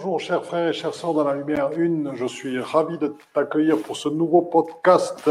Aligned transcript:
Bonjour 0.00 0.20
chers 0.20 0.44
frères 0.44 0.68
et 0.68 0.72
chers 0.72 0.94
sœurs 0.94 1.12
dans 1.12 1.24
la 1.24 1.34
lumière 1.34 1.72
une, 1.72 2.14
je 2.14 2.24
suis 2.24 2.60
ravi 2.60 2.98
de 2.98 3.16
t'accueillir 3.34 3.82
pour 3.82 3.96
ce 3.96 4.08
nouveau 4.08 4.42
podcast 4.42 5.28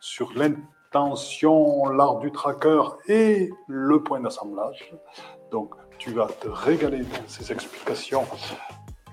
sur 0.00 0.32
l'intention, 0.34 1.88
l'art 1.90 2.18
du 2.18 2.32
tracker 2.32 2.82
et 3.06 3.48
le 3.68 4.02
point 4.02 4.18
d'assemblage. 4.18 4.92
Donc 5.52 5.72
tu 5.98 6.10
vas 6.10 6.26
te 6.26 6.48
régaler 6.48 7.02
dans 7.02 7.28
ces 7.28 7.52
explications 7.52 8.24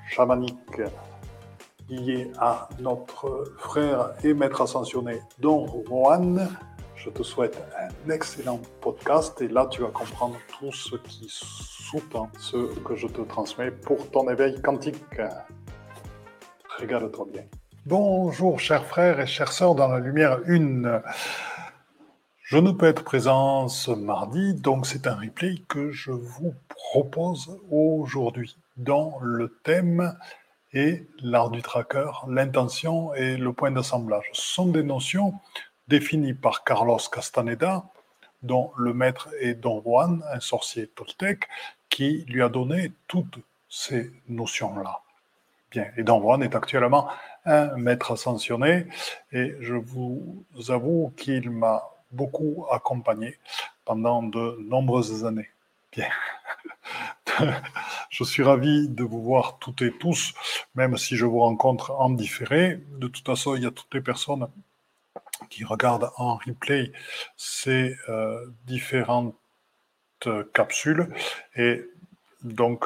chamaniques 0.09 0.81
liées 1.87 2.31
à 2.39 2.67
notre 2.79 3.43
frère 3.59 4.09
et 4.23 4.33
maître 4.33 4.61
ascensionné 4.61 5.21
Don 5.37 5.67
Juan. 5.87 6.49
Je 7.05 7.11
te 7.11 7.21
souhaite 7.21 7.63
un 7.77 8.09
excellent 8.09 8.59
podcast 8.81 9.39
et 9.39 9.47
là 9.47 9.67
tu 9.69 9.83
vas 9.83 9.89
comprendre 9.89 10.37
tout 10.57 10.71
ce 10.71 10.95
qui 10.95 11.27
sous-tend 11.29 12.31
ce 12.39 12.73
que 12.79 12.95
je 12.95 13.05
te 13.05 13.21
transmets 13.21 13.69
pour 13.69 14.09
ton 14.09 14.27
éveil 14.27 14.59
quantique. 14.59 15.21
Régale-toi 16.79 17.27
bien. 17.31 17.43
Bonjour 17.85 18.59
chers 18.59 18.87
frères 18.87 19.19
et 19.19 19.27
chères 19.27 19.51
sœurs 19.51 19.75
dans 19.75 19.87
la 19.87 19.99
lumière 19.99 20.39
une. 20.47 20.99
Je 22.41 22.57
ne 22.57 22.71
peux 22.71 22.87
être 22.87 23.03
présent 23.03 23.67
ce 23.67 23.91
mardi, 23.91 24.55
donc 24.55 24.87
c'est 24.87 25.05
un 25.05 25.13
replay 25.13 25.61
que 25.67 25.91
je 25.91 26.09
vous 26.09 26.55
propose 26.69 27.59
aujourd'hui 27.69 28.57
dans 28.77 29.19
le 29.21 29.55
thème 29.63 30.17
et 30.73 31.05
l'art 31.21 31.51
du 31.51 31.61
tracker, 31.61 32.09
l'intention 32.27 33.13
et 33.13 33.37
le 33.37 33.53
point 33.53 33.69
d'assemblage. 33.69 34.27
Ce 34.33 34.55
sont 34.55 34.69
des 34.69 34.83
notions 34.83 35.35
défini 35.87 36.33
par 36.33 36.63
Carlos 36.63 36.99
Castaneda, 37.11 37.85
dont 38.43 38.71
le 38.77 38.93
maître 38.93 39.29
est 39.39 39.55
Don 39.55 39.81
Juan, 39.81 40.23
un 40.31 40.39
sorcier 40.39 40.87
toltèque, 40.87 41.47
qui 41.89 42.25
lui 42.27 42.41
a 42.41 42.49
donné 42.49 42.91
toutes 43.07 43.39
ces 43.69 44.11
notions-là. 44.27 45.01
Bien, 45.71 45.87
et 45.97 46.03
Don 46.03 46.21
Juan 46.21 46.43
est 46.43 46.55
actuellement 46.55 47.09
un 47.45 47.75
maître 47.77 48.11
ascensionné, 48.11 48.87
et 49.31 49.55
je 49.59 49.73
vous 49.73 50.45
avoue 50.69 51.13
qu'il 51.17 51.49
m'a 51.49 51.83
beaucoup 52.11 52.65
accompagné 52.71 53.37
pendant 53.83 54.23
de 54.23 54.57
nombreuses 54.61 55.25
années. 55.25 55.49
Bien. 55.91 56.09
je 58.09 58.23
suis 58.23 58.43
ravi 58.43 58.87
de 58.87 59.03
vous 59.03 59.21
voir 59.21 59.57
toutes 59.59 59.81
et 59.81 59.91
tous, 59.91 60.33
même 60.75 60.97
si 60.97 61.15
je 61.15 61.25
vous 61.25 61.39
rencontre 61.39 61.91
en 61.91 62.09
différé. 62.09 62.79
De 62.99 63.07
toute 63.07 63.25
façon, 63.25 63.55
il 63.55 63.63
y 63.63 63.65
a 63.65 63.71
toutes 63.71 63.93
les 63.93 64.01
personnes 64.01 64.47
qui 65.49 65.63
regardent 65.63 66.11
en 66.17 66.35
replay 66.37 66.91
ces 67.37 67.95
euh, 68.09 68.45
différentes 68.65 69.35
capsules 70.53 71.13
et 71.55 71.83
donc 72.43 72.85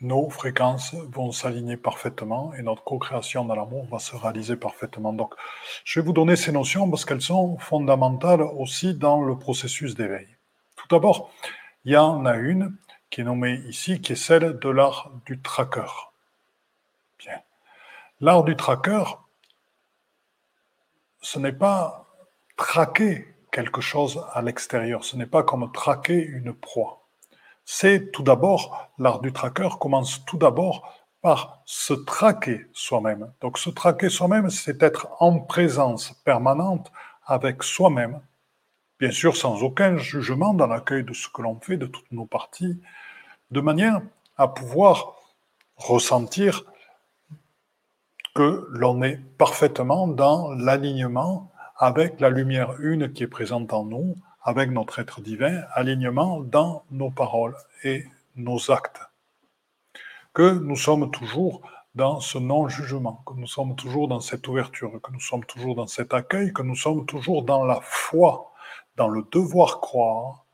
nos 0.00 0.30
fréquences 0.30 0.94
vont 0.94 1.32
s'aligner 1.32 1.76
parfaitement 1.76 2.52
et 2.54 2.62
notre 2.62 2.84
co-création 2.84 3.44
dans 3.44 3.54
l'amour 3.54 3.86
va 3.86 3.98
se 3.98 4.14
réaliser 4.14 4.56
parfaitement. 4.56 5.12
Donc, 5.12 5.34
je 5.84 5.98
vais 5.98 6.06
vous 6.06 6.12
donner 6.12 6.36
ces 6.36 6.52
notions 6.52 6.88
parce 6.88 7.04
qu'elles 7.04 7.20
sont 7.20 7.58
fondamentales 7.58 8.42
aussi 8.42 8.94
dans 8.94 9.22
le 9.22 9.36
processus 9.36 9.94
d'éveil. 9.94 10.28
Tout 10.76 10.86
d'abord, 10.90 11.32
il 11.84 11.92
y 11.92 11.96
en 11.96 12.26
a 12.26 12.36
une 12.36 12.76
qui 13.10 13.22
est 13.22 13.24
nommée 13.24 13.60
ici, 13.66 14.00
qui 14.00 14.12
est 14.12 14.16
celle 14.16 14.58
de 14.58 14.68
l'art 14.68 15.10
du 15.26 15.40
tracker. 15.40 15.90
Bien. 17.18 17.40
L'art 18.20 18.44
du 18.44 18.54
tracker, 18.54 19.02
ce 21.20 21.38
n'est 21.38 21.52
pas 21.52 22.06
traquer 22.56 23.34
quelque 23.50 23.80
chose 23.80 24.24
à 24.32 24.42
l'extérieur, 24.42 25.04
ce 25.04 25.16
n'est 25.16 25.26
pas 25.26 25.42
comme 25.42 25.70
traquer 25.72 26.22
une 26.22 26.52
proie. 26.52 27.08
C'est 27.64 28.12
tout 28.12 28.22
d'abord, 28.22 28.88
l'art 28.98 29.20
du 29.20 29.32
tracker 29.32 29.68
commence 29.78 30.24
tout 30.24 30.38
d'abord 30.38 30.94
par 31.20 31.60
se 31.64 31.92
traquer 31.92 32.66
soi-même. 32.72 33.32
Donc 33.40 33.58
se 33.58 33.70
traquer 33.70 34.08
soi-même, 34.08 34.50
c'est 34.50 34.82
être 34.82 35.08
en 35.20 35.40
présence 35.40 36.12
permanente 36.24 36.90
avec 37.26 37.62
soi-même, 37.62 38.20
bien 38.98 39.10
sûr 39.10 39.36
sans 39.36 39.62
aucun 39.62 39.96
jugement 39.98 40.54
dans 40.54 40.66
l'accueil 40.66 41.04
de 41.04 41.12
ce 41.12 41.28
que 41.28 41.42
l'on 41.42 41.60
fait, 41.60 41.76
de 41.76 41.86
toutes 41.86 42.10
nos 42.10 42.26
parties, 42.26 42.80
de 43.50 43.60
manière 43.60 44.00
à 44.36 44.48
pouvoir 44.48 45.16
ressentir 45.76 46.64
que 48.38 48.68
l'on 48.70 49.02
est 49.02 49.16
parfaitement 49.36 50.06
dans 50.06 50.52
l'alignement 50.52 51.50
avec 51.76 52.20
la 52.20 52.30
lumière 52.30 52.78
une 52.78 53.12
qui 53.12 53.24
est 53.24 53.26
présente 53.26 53.72
en 53.72 53.82
nous, 53.82 54.16
avec 54.44 54.70
notre 54.70 55.00
être 55.00 55.20
divin, 55.20 55.64
alignement 55.72 56.38
dans 56.38 56.84
nos 56.92 57.10
paroles 57.10 57.56
et 57.82 58.04
nos 58.36 58.70
actes. 58.70 59.00
Que 60.34 60.52
nous 60.52 60.76
sommes 60.76 61.10
toujours 61.10 61.62
dans 61.96 62.20
ce 62.20 62.38
non-jugement, 62.38 63.24
que 63.26 63.34
nous 63.34 63.48
sommes 63.48 63.74
toujours 63.74 64.06
dans 64.06 64.20
cette 64.20 64.46
ouverture, 64.46 65.00
que 65.02 65.10
nous 65.10 65.18
sommes 65.18 65.44
toujours 65.44 65.74
dans 65.74 65.88
cet 65.88 66.14
accueil, 66.14 66.52
que 66.52 66.62
nous 66.62 66.76
sommes 66.76 67.06
toujours 67.06 67.42
dans 67.42 67.64
la 67.64 67.80
foi, 67.82 68.52
dans 68.94 69.08
le 69.08 69.24
devoir 69.32 69.80
croire, 69.80 70.44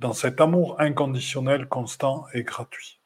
dans 0.00 0.14
cet 0.14 0.40
amour 0.40 0.80
inconditionnel, 0.80 1.68
constant 1.68 2.24
et 2.34 2.42
gratuit. 2.42 2.98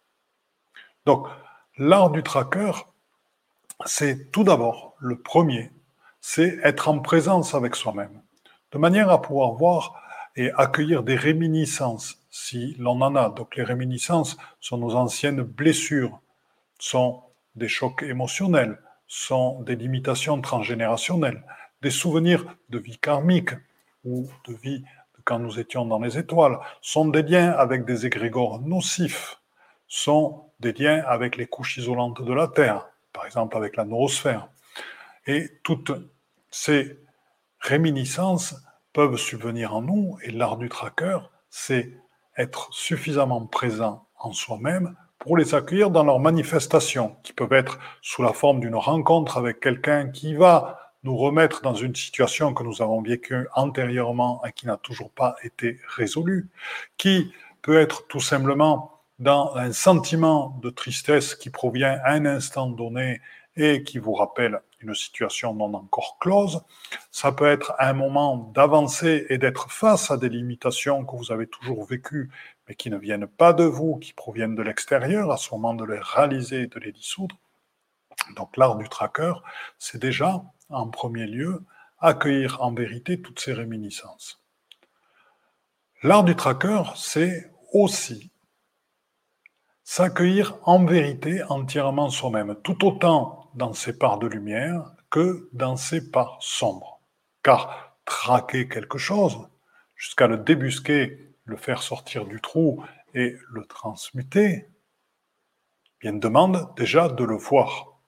Donc, 1.05 1.29
l'art 1.77 2.09
du 2.09 2.23
tracker, 2.23 2.73
c'est 3.87 4.31
tout 4.31 4.45
d'abord, 4.45 4.95
le 4.99 5.19
premier, 5.19 5.71
c'est 6.21 6.59
être 6.63 6.89
en 6.89 7.01
présence 7.01 7.55
avec 7.55 7.77
soi-même, 7.77 8.23
de 8.73 8.79
manière 8.79 9.11
à 9.11 9.21
pouvoir 9.21 9.53
voir 9.53 10.01
et 10.37 10.51
accueillir 10.53 11.03
des 11.03 11.17
réminiscences, 11.17 12.19
si 12.31 12.75
l'on 12.79 13.01
en 13.03 13.15
a. 13.15 13.31
Donc 13.31 13.57
les 13.57 13.63
réminiscences 13.63 14.37
sont 14.61 14.79
nos 14.79 14.95
anciennes 14.95 15.43
blessures, 15.43 16.21
sont 16.79 17.23
des 17.55 17.69
chocs 17.69 18.03
émotionnels, 18.03 18.81
sont 19.07 19.63
des 19.63 19.77
limitations 19.77 20.41
transgénérationnelles, 20.41 21.45
des 21.83 21.91
souvenirs 21.91 22.45
de 22.71 22.79
vie 22.79 22.99
karmique 22.99 23.51
ou 24.05 24.29
de 24.49 24.55
vie 24.55 24.85
quand 25.25 25.39
nous 25.39 25.59
étions 25.59 25.87
dans 25.87 26.01
les 26.01 26.19
étoiles, 26.19 26.59
sont 26.83 27.07
des 27.07 27.23
liens 27.23 27.53
avec 27.53 27.85
des 27.85 28.07
égrégores 28.07 28.61
nocifs, 28.61 29.41
sont 29.89 30.51
des 30.61 30.73
liens 30.73 31.03
avec 31.07 31.37
les 31.37 31.47
couches 31.47 31.79
isolantes 31.79 32.23
de 32.23 32.33
la 32.33 32.49
Terre, 32.49 32.87
par 33.15 33.25
exemple 33.25 33.57
avec 33.57 33.77
la 33.77 33.87
noosphère. 33.87 34.49
Et 35.27 35.49
toutes 35.63 35.93
ces 36.51 36.99
réminiscences 37.61 38.57
peuvent 38.93 39.17
subvenir 39.17 39.75
en 39.75 39.81
nous, 39.81 40.19
et 40.23 40.31
l'art 40.31 40.59
du 40.59 40.69
tracker, 40.69 41.19
c'est 41.49 41.97
être 42.37 42.69
suffisamment 42.73 43.47
présent 43.47 44.07
en 44.19 44.33
soi-même 44.33 44.95
pour 45.19 45.39
les 45.39 45.55
accueillir 45.55 45.91
dans 45.91 46.05
leurs 46.05 46.21
manifestations, 46.21 47.17
qui 47.23 47.33
peuvent 47.33 47.53
être 47.55 47.79
sous 48.03 48.23
la 48.23 48.35
forme 48.35 48.61
d'une 48.61 48.75
rencontre 48.75 49.39
avec 49.39 49.61
quelqu'un 49.61 50.11
qui 50.11 50.35
va 50.35 50.93
nous 51.03 51.17
remettre 51.17 51.63
dans 51.63 51.75
une 51.75 51.95
situation 51.95 52.53
que 52.53 52.63
nous 52.63 52.83
avons 52.83 53.01
vécue 53.01 53.47
antérieurement 53.55 54.43
et 54.45 54.53
qui 54.53 54.67
n'a 54.67 54.77
toujours 54.77 55.11
pas 55.11 55.37
été 55.43 55.79
résolue, 55.97 56.51
qui 56.99 57.33
peut 57.63 57.79
être 57.79 58.07
tout 58.07 58.21
simplement 58.21 58.94
dans 59.19 59.55
un 59.57 59.73
sentiment 59.73 60.59
de 60.63 60.71
tristesse 60.71 61.35
qui 61.35 61.51
provient 61.51 61.99
à 62.05 62.13
un 62.13 62.27
instant 62.27 62.69
donné 62.69 63.21
et 63.57 63.85
qui 63.85 63.99
vous 63.99 64.15
rappelle 64.15 64.61
une 64.81 64.95
situation 64.95 65.55
non 65.55 65.73
encore 65.75 66.19
close. 66.21 66.63
Ça 67.11 67.33
peut 67.33 67.47
être 67.47 67.75
un 67.79 67.93
moment 67.93 68.51
d'avancer 68.55 69.27
et 69.29 69.39
d'être 69.39 69.71
face 69.71 70.11
à 70.11 70.17
des 70.17 70.29
limitations 70.29 71.05
que 71.05 71.17
vous 71.17 71.33
avez 71.33 71.47
toujours 71.47 71.85
vécues, 71.85 72.31
mais 72.69 72.75
qui 72.75 72.91
ne 72.91 72.97
viennent 72.97 73.27
pas 73.27 73.53
de 73.53 73.65
vous, 73.65 73.97
qui 73.97 74.13
proviennent 74.13 74.57
de 74.57 74.63
l'extérieur, 74.63 75.31
à 75.31 75.37
ce 75.37 75.51
moment 75.53 75.75
de 75.75 75.85
les 75.85 76.01
réaliser 76.01 76.63
et 76.63 76.67
de 76.67 76.81
les 76.81 76.93
dissoudre. 76.93 77.37
Donc 78.37 78.57
l'art 78.57 78.77
du 78.77 78.89
tracker, 78.89 79.35
c'est 79.79 80.01
déjà, 80.01 80.43
en 80.69 80.89
premier 80.89 81.27
lieu, 81.27 81.63
accueillir 81.99 82.61
en 82.61 82.73
vérité 82.73 83.21
toutes 83.21 83.41
ces 83.41 83.53
réminiscences. 83.53 84.43
L'art 86.03 86.25
du 86.25 86.37
tracker, 86.37 86.83
c'est 86.97 87.51
aussi 87.73 88.31
s'accueillir 89.85 90.57
en 90.63 90.85
vérité 90.85 91.43
entièrement 91.51 92.09
soi-même, 92.09 92.57
tout 92.63 92.87
autant 92.87 93.51
dans 93.55 93.75
ses 93.75 93.97
parts 93.97 94.19
de 94.19 94.27
lumière 94.27 94.93
que 95.11 95.49
dans 95.53 95.77
ses 95.77 96.11
parts 96.11 96.39
sombres. 96.41 97.01
Car 97.43 97.95
traquer 98.07 98.67
quelque 98.67 98.99
chose, 98.99 99.47
jusqu'à 99.95 100.27
le 100.27 100.39
débusquer, 100.39 101.31
le 101.45 101.57
faire 101.57 101.83
sortir 101.83 102.25
du 102.25 102.41
trou 102.41 102.83
et 103.15 103.37
le 103.53 103.65
transmuter, 103.67 104.69
bien 106.01 106.15
demande 106.15 106.75
déjà 106.77 107.09
de 107.09 107.23
le 107.23 107.37
voir. 107.37 107.99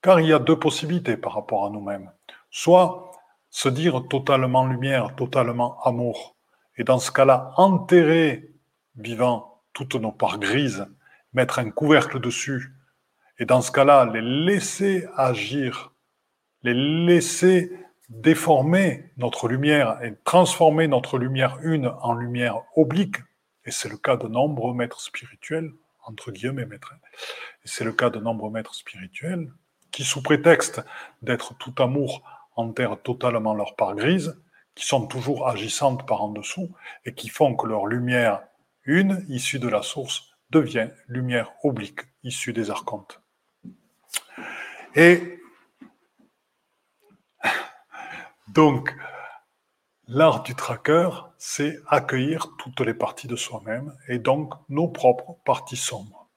Car 0.00 0.18
il 0.18 0.28
y 0.28 0.32
a 0.32 0.38
deux 0.38 0.58
possibilités 0.58 1.18
par 1.18 1.34
rapport 1.34 1.66
à 1.66 1.70
nous-mêmes. 1.70 2.10
Soit 2.50 3.12
se 3.50 3.68
dire 3.68 4.08
totalement 4.08 4.66
lumière, 4.66 5.14
totalement 5.14 5.80
amour, 5.82 6.36
et 6.78 6.84
dans 6.84 6.98
ce 6.98 7.12
cas-là, 7.12 7.52
enterrer 7.58 8.50
vivant 8.96 9.60
toutes 9.74 9.94
nos 9.94 10.10
parts 10.10 10.38
grises 10.38 10.86
mettre 11.32 11.58
un 11.58 11.70
couvercle 11.70 12.20
dessus, 12.20 12.72
et 13.38 13.44
dans 13.44 13.62
ce 13.62 13.72
cas-là, 13.72 14.10
les 14.12 14.22
laisser 14.22 15.06
agir, 15.16 15.92
les 16.62 16.74
laisser 16.74 17.72
déformer 18.08 19.10
notre 19.16 19.48
lumière 19.48 19.98
et 20.02 20.14
transformer 20.24 20.86
notre 20.86 21.18
lumière 21.18 21.58
une 21.62 21.86
en 21.86 22.14
lumière 22.14 22.62
oblique, 22.76 23.16
et 23.64 23.70
c'est 23.70 23.88
le 23.88 23.96
cas 23.96 24.16
de 24.16 24.28
nombreux 24.28 24.74
maîtres 24.74 25.00
spirituels 25.00 25.72
entre 26.04 26.32
guillemets 26.32 26.66
maître. 26.66 26.94
Et 27.64 27.68
c'est 27.68 27.84
le 27.84 27.92
cas 27.92 28.10
de 28.10 28.18
nombreux 28.18 28.50
maîtres 28.50 28.74
spirituels 28.74 29.50
qui, 29.90 30.04
sous 30.04 30.22
prétexte 30.22 30.82
d'être 31.22 31.54
tout 31.58 31.74
amour, 31.82 32.22
enterrent 32.56 33.00
totalement 33.02 33.54
leur 33.54 33.76
part 33.76 33.94
grise, 33.94 34.36
qui 34.74 34.86
sont 34.86 35.06
toujours 35.06 35.48
agissantes 35.48 36.06
par 36.06 36.22
en 36.22 36.30
dessous 36.30 36.70
et 37.04 37.14
qui 37.14 37.28
font 37.28 37.54
que 37.54 37.66
leur 37.66 37.86
lumière, 37.86 38.42
une 38.84 39.24
issue 39.28 39.58
de 39.58 39.68
la 39.68 39.82
source, 39.82 40.31
devient 40.52 40.90
lumière 41.08 41.52
oblique 41.64 42.00
issue 42.22 42.52
des 42.52 42.70
archontes. 42.70 43.20
Et 44.94 45.40
donc, 48.48 48.94
l'art 50.06 50.42
du 50.42 50.54
tracker, 50.54 51.08
c'est 51.38 51.78
accueillir 51.88 52.48
toutes 52.58 52.80
les 52.80 52.92
parties 52.92 53.26
de 53.26 53.36
soi-même 53.36 53.96
et 54.08 54.18
donc 54.18 54.52
nos 54.68 54.88
propres 54.88 55.38
parties 55.44 55.76
sombres. 55.76 56.28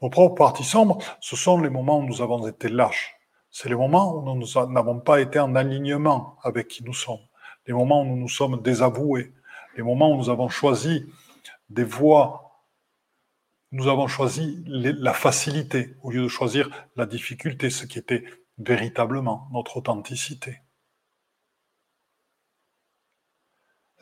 Nos 0.00 0.10
propres 0.10 0.36
parties 0.36 0.64
sombres, 0.64 0.98
ce 1.20 1.34
sont 1.36 1.60
les 1.60 1.70
moments 1.70 1.98
où 1.98 2.04
nous 2.04 2.22
avons 2.22 2.46
été 2.46 2.68
lâches. 2.68 3.16
C'est 3.50 3.68
les 3.68 3.74
moments 3.74 4.14
où 4.14 4.34
nous 4.34 4.46
n'avons 4.72 5.00
pas 5.00 5.20
été 5.20 5.40
en 5.40 5.54
alignement 5.56 6.38
avec 6.42 6.68
qui 6.68 6.84
nous 6.84 6.94
sommes. 6.94 7.26
Les 7.66 7.74
moments 7.74 8.02
où 8.02 8.06
nous 8.06 8.16
nous 8.16 8.28
sommes 8.28 8.62
désavoués. 8.62 9.34
Les 9.76 9.82
moments 9.82 10.12
où 10.12 10.16
nous 10.16 10.30
avons 10.30 10.48
choisi 10.48 11.06
des 11.68 11.84
voies, 11.84 12.51
nous 13.72 13.88
avons 13.88 14.06
choisi 14.06 14.62
la 14.66 15.14
facilité 15.14 15.96
au 16.02 16.10
lieu 16.10 16.22
de 16.22 16.28
choisir 16.28 16.68
la 16.94 17.06
difficulté, 17.06 17.70
ce 17.70 17.86
qui 17.86 17.98
était 17.98 18.24
véritablement 18.58 19.48
notre 19.50 19.78
authenticité. 19.78 20.60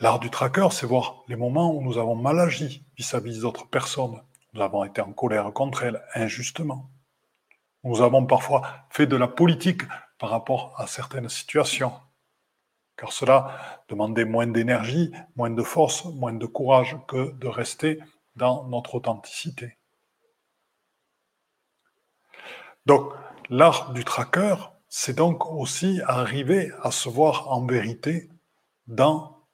L'art 0.01 0.19
du 0.19 0.29
tracker, 0.29 0.69
c'est 0.73 0.87
voir 0.87 1.23
les 1.29 1.37
moments 1.37 1.73
où 1.73 1.83
nous 1.83 1.99
avons 1.99 2.17
mal 2.17 2.41
agi 2.41 2.85
vis-à-vis 2.97 3.41
d'autres 3.41 3.69
personnes. 3.69 4.21
Nous 4.55 4.61
avons 4.61 4.83
été 4.83 5.01
en 5.01 5.13
colère 5.13 5.53
contre 5.53 5.85
elles 5.85 6.03
injustement. 6.15 6.91
Nous 7.85 8.03
avons 8.03 8.27
parfois 8.27 8.63
fait 8.91 9.07
de 9.07 9.17
la 9.17 9.29
politique 9.29 9.83
par 10.19 10.31
rapport 10.31 10.75
à 10.79 10.87
certaines 10.89 11.29
situations, 11.29 11.93
car 12.97 13.13
cela 13.13 13.83
demandait 13.89 14.25
moins 14.25 14.47
d'énergie, 14.49 15.13
moins 15.37 15.51
de 15.51 15.63
force, 15.63 16.07
moins 16.07 16.33
de 16.33 16.47
courage 16.47 16.97
que 17.07 17.31
de 17.33 17.47
rester 17.47 18.01
dans 18.37 18.65
notre 18.69 18.95
authenticité. 18.95 19.77
Donc, 22.87 23.13
l'art 23.49 23.93
du 23.93 24.05
tracker, 24.05 24.57
c'est 24.89 25.15
donc 25.15 25.47
aussi 25.47 26.01
arriver 26.07 26.73
à 26.83 26.91
se 26.91 27.09
voir 27.09 27.49
en 27.53 27.65
vérité 27.65 28.31
dans 28.87 29.47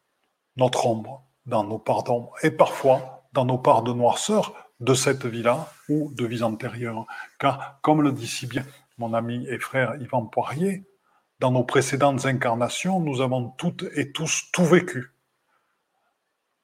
notre 0.56 0.87
ombre, 0.87 1.25
dans 1.44 1.64
nos 1.64 1.78
parts 1.78 2.05
d'ombre, 2.05 2.32
et 2.43 2.50
parfois 2.50 3.28
dans 3.32 3.44
nos 3.44 3.58
parts 3.58 3.82
de 3.82 3.93
noirceur 3.93 4.55
de 4.81 4.94
cette 4.94 5.26
vie-là 5.26 5.69
ou 5.88 6.12
de 6.14 6.26
vies 6.26 6.43
antérieures. 6.43 7.06
Car, 7.38 7.79
comme 7.82 8.02
le 8.02 8.12
dit 8.12 8.26
si 8.26 8.46
bien 8.46 8.64
mon 8.99 9.12
ami 9.12 9.46
et 9.49 9.58
frère 9.58 9.96
Yvan 9.96 10.26
Poirier, 10.26 10.87
dans 11.38 11.50
nos 11.50 11.64
précédentes 11.64 12.25
incarnations, 12.25 13.00
nous 13.00 13.20
avons 13.20 13.50
toutes 13.50 13.84
et 13.94 14.12
tous 14.12 14.50
tout 14.52 14.64
vécu. 14.64 15.12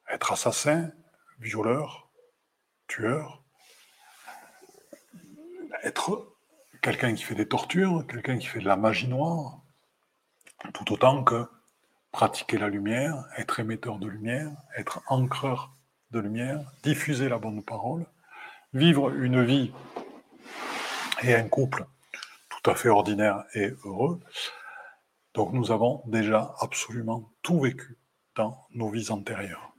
Être 0.08 0.32
assassin, 0.32 0.91
violeur, 1.43 2.09
tueur, 2.87 3.43
être 5.83 6.35
quelqu'un 6.81 7.15
qui 7.15 7.25
fait 7.25 7.35
des 7.35 7.49
tortures, 7.49 8.06
quelqu'un 8.06 8.39
qui 8.39 8.47
fait 8.47 8.61
de 8.61 8.67
la 8.67 8.77
magie 8.77 9.09
noire, 9.09 9.61
tout 10.73 10.93
autant 10.93 11.25
que 11.25 11.47
pratiquer 12.12 12.59
la 12.59 12.69
lumière, 12.69 13.25
être 13.37 13.59
émetteur 13.59 13.99
de 13.99 14.06
lumière, 14.06 14.53
être 14.77 15.03
ancreur 15.09 15.75
de 16.12 16.21
lumière, 16.21 16.61
diffuser 16.83 17.29
la 17.29 17.39
bonne 17.39 17.62
parole, 17.62 18.06
vivre 18.73 19.11
une 19.11 19.44
vie 19.44 19.73
et 21.23 21.35
un 21.35 21.49
couple 21.49 21.87
tout 22.49 22.71
à 22.71 22.75
fait 22.75 22.89
ordinaire 22.89 23.44
et 23.55 23.73
heureux. 23.85 24.21
Donc 25.35 25.53
nous 25.53 25.73
avons 25.73 26.03
déjà 26.06 26.55
absolument 26.61 27.33
tout 27.43 27.61
vécu 27.61 27.99
dans 28.37 28.67
nos 28.75 28.91
vies 28.91 29.11
antérieures. 29.11 29.71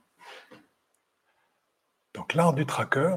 Donc 2.14 2.34
l'art 2.34 2.54
du 2.54 2.66
tracker, 2.66 3.16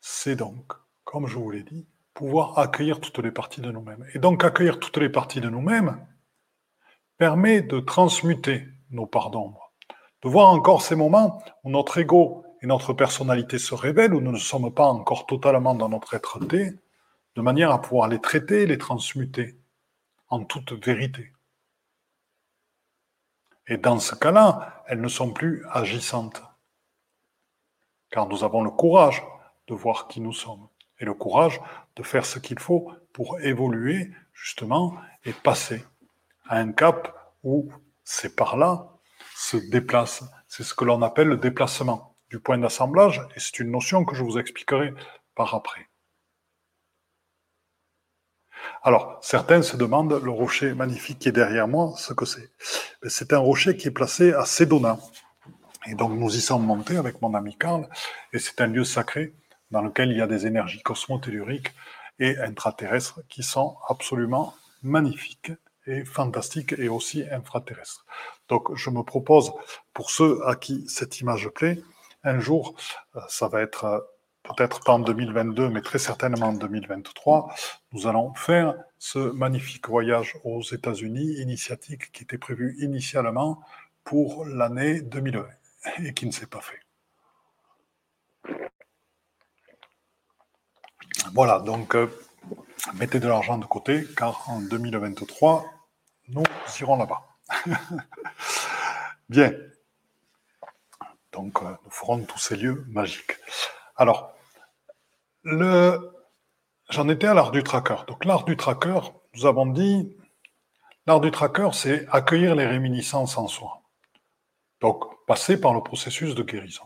c'est 0.00 0.36
donc, 0.36 0.72
comme 1.04 1.26
je 1.26 1.36
vous 1.36 1.50
l'ai 1.50 1.62
dit, 1.62 1.86
pouvoir 2.14 2.58
accueillir 2.58 3.00
toutes 3.00 3.18
les 3.18 3.30
parties 3.30 3.60
de 3.60 3.70
nous-mêmes. 3.70 4.04
Et 4.14 4.18
donc 4.18 4.44
accueillir 4.44 4.78
toutes 4.78 4.96
les 4.96 5.08
parties 5.08 5.40
de 5.40 5.48
nous-mêmes, 5.48 6.04
permet 7.16 7.62
de 7.62 7.80
transmuter 7.80 8.66
nos 8.90 9.06
parts 9.06 9.30
d'ombre, 9.30 9.72
de 10.22 10.28
voir 10.28 10.48
encore 10.48 10.82
ces 10.82 10.94
moments 10.94 11.42
où 11.64 11.70
notre 11.70 11.98
ego 11.98 12.44
et 12.62 12.66
notre 12.66 12.92
personnalité 12.92 13.58
se 13.58 13.74
révèlent, 13.74 14.14
où 14.14 14.20
nous 14.20 14.32
ne 14.32 14.38
sommes 14.38 14.72
pas 14.72 14.86
encore 14.86 15.26
totalement 15.26 15.74
dans 15.74 15.88
notre 15.88 16.14
être-té, 16.14 16.78
de 17.36 17.42
manière 17.42 17.70
à 17.70 17.80
pouvoir 17.80 18.08
les 18.08 18.20
traiter, 18.20 18.66
les 18.66 18.78
transmuter 18.78 19.58
en 20.28 20.44
toute 20.44 20.72
vérité. 20.84 21.32
Et 23.66 23.76
dans 23.76 24.00
ce 24.00 24.14
cas-là, 24.14 24.82
elles 24.86 25.00
ne 25.00 25.08
sont 25.08 25.32
plus 25.32 25.64
agissantes, 25.70 26.42
car 28.10 28.28
nous 28.28 28.44
avons 28.44 28.62
le 28.62 28.70
courage 28.70 29.22
de 29.66 29.74
voir 29.74 30.08
qui 30.08 30.20
nous 30.20 30.32
sommes, 30.32 30.68
et 31.00 31.04
le 31.04 31.14
courage 31.14 31.60
de 31.96 32.02
faire 32.02 32.24
ce 32.24 32.38
qu'il 32.38 32.58
faut 32.58 32.92
pour 33.12 33.40
évoluer 33.40 34.10
justement 34.32 34.94
et 35.24 35.32
passer 35.32 35.84
à 36.48 36.58
un 36.58 36.72
cap 36.72 37.14
où 37.42 37.70
ces 38.04 38.34
parts-là 38.34 38.88
se 39.34 39.56
déplacent. 39.56 40.24
C'est 40.48 40.62
ce 40.62 40.74
que 40.74 40.84
l'on 40.84 41.02
appelle 41.02 41.28
le 41.28 41.36
déplacement 41.36 42.16
du 42.30 42.40
point 42.40 42.58
d'assemblage, 42.58 43.20
et 43.36 43.40
c'est 43.40 43.58
une 43.58 43.70
notion 43.70 44.04
que 44.04 44.14
je 44.14 44.22
vous 44.22 44.38
expliquerai 44.38 44.94
par 45.34 45.54
après. 45.54 45.88
Alors, 48.82 49.18
certains 49.22 49.62
se 49.62 49.76
demandent 49.76 50.20
le 50.22 50.30
rocher 50.30 50.74
magnifique 50.74 51.18
qui 51.18 51.28
est 51.28 51.32
derrière 51.32 51.68
moi, 51.68 51.94
ce 51.96 52.12
que 52.12 52.24
c'est? 52.24 52.50
Ben, 53.02 53.08
c'est 53.08 53.32
un 53.32 53.38
rocher 53.38 53.76
qui 53.76 53.88
est 53.88 53.92
placé 53.92 54.32
à 54.32 54.44
Sedona. 54.44 54.98
Et 55.88 55.94
donc, 55.94 56.12
nous 56.12 56.36
y 56.36 56.40
sommes 56.40 56.64
montés 56.64 56.96
avec 56.96 57.22
mon 57.22 57.34
ami 57.34 57.56
Karl, 57.56 57.88
et 58.32 58.38
c'est 58.38 58.60
un 58.60 58.66
lieu 58.66 58.84
sacré 58.84 59.34
dans 59.70 59.82
lequel 59.82 60.10
il 60.10 60.18
y 60.18 60.22
a 60.22 60.26
des 60.26 60.46
énergies 60.46 60.82
cosmotelluriques 60.82 61.72
et 62.18 62.38
intraterrestres 62.38 63.20
qui 63.28 63.42
sont 63.42 63.76
absolument 63.88 64.54
magnifiques 64.82 65.52
fantastique 66.04 66.74
et 66.78 66.88
aussi 66.88 67.24
infraterrestre. 67.30 68.04
Donc 68.48 68.74
je 68.74 68.90
me 68.90 69.02
propose, 69.02 69.52
pour 69.94 70.10
ceux 70.10 70.46
à 70.46 70.54
qui 70.56 70.88
cette 70.88 71.20
image 71.20 71.48
plaît, 71.50 71.82
un 72.24 72.40
jour, 72.40 72.74
euh, 73.16 73.20
ça 73.28 73.48
va 73.48 73.62
être 73.62 73.84
euh, 73.84 74.00
peut-être 74.42 74.80
pas 74.80 74.92
en 74.92 74.98
2022, 74.98 75.68
mais 75.68 75.82
très 75.82 75.98
certainement 75.98 76.48
en 76.48 76.52
2023, 76.52 77.54
nous 77.92 78.06
allons 78.06 78.34
faire 78.34 78.74
ce 78.98 79.18
magnifique 79.18 79.88
voyage 79.88 80.36
aux 80.44 80.62
États-Unis, 80.62 81.40
initiatique 81.40 82.10
qui 82.12 82.24
était 82.24 82.38
prévu 82.38 82.76
initialement 82.80 83.60
pour 84.04 84.44
l'année 84.46 85.00
2020 85.02 85.46
et 85.98 86.14
qui 86.14 86.26
ne 86.26 86.32
s'est 86.32 86.46
pas 86.46 86.60
fait. 86.60 86.80
Voilà, 91.34 91.60
donc 91.60 91.94
euh, 91.94 92.08
mettez 92.94 93.20
de 93.20 93.28
l'argent 93.28 93.58
de 93.58 93.66
côté, 93.66 94.06
car 94.16 94.48
en 94.48 94.60
2023, 94.60 95.66
nous 96.28 96.42
irons 96.80 96.96
là-bas. 96.96 97.22
Bien. 99.28 99.52
Donc, 101.32 101.62
euh, 101.62 101.76
nous 101.84 101.90
ferons 101.90 102.20
tous 102.24 102.38
ces 102.38 102.56
lieux 102.56 102.84
magiques. 102.88 103.36
Alors, 103.96 104.32
le... 105.42 106.12
j'en 106.90 107.08
étais 107.08 107.26
à 107.26 107.34
l'art 107.34 107.50
du 107.50 107.62
tracker. 107.62 107.96
Donc, 108.06 108.24
l'art 108.24 108.44
du 108.44 108.56
tracker, 108.56 109.00
nous 109.34 109.46
avons 109.46 109.66
dit, 109.66 110.16
l'art 111.06 111.20
du 111.20 111.30
tracker, 111.30 111.68
c'est 111.72 112.06
accueillir 112.10 112.54
les 112.54 112.66
réminiscences 112.66 113.36
en 113.36 113.48
soi. 113.48 113.77
Donc, 114.80 115.04
passer 115.26 115.60
par 115.60 115.74
le 115.74 115.82
processus 115.82 116.34
de 116.34 116.42
guérison. 116.42 116.84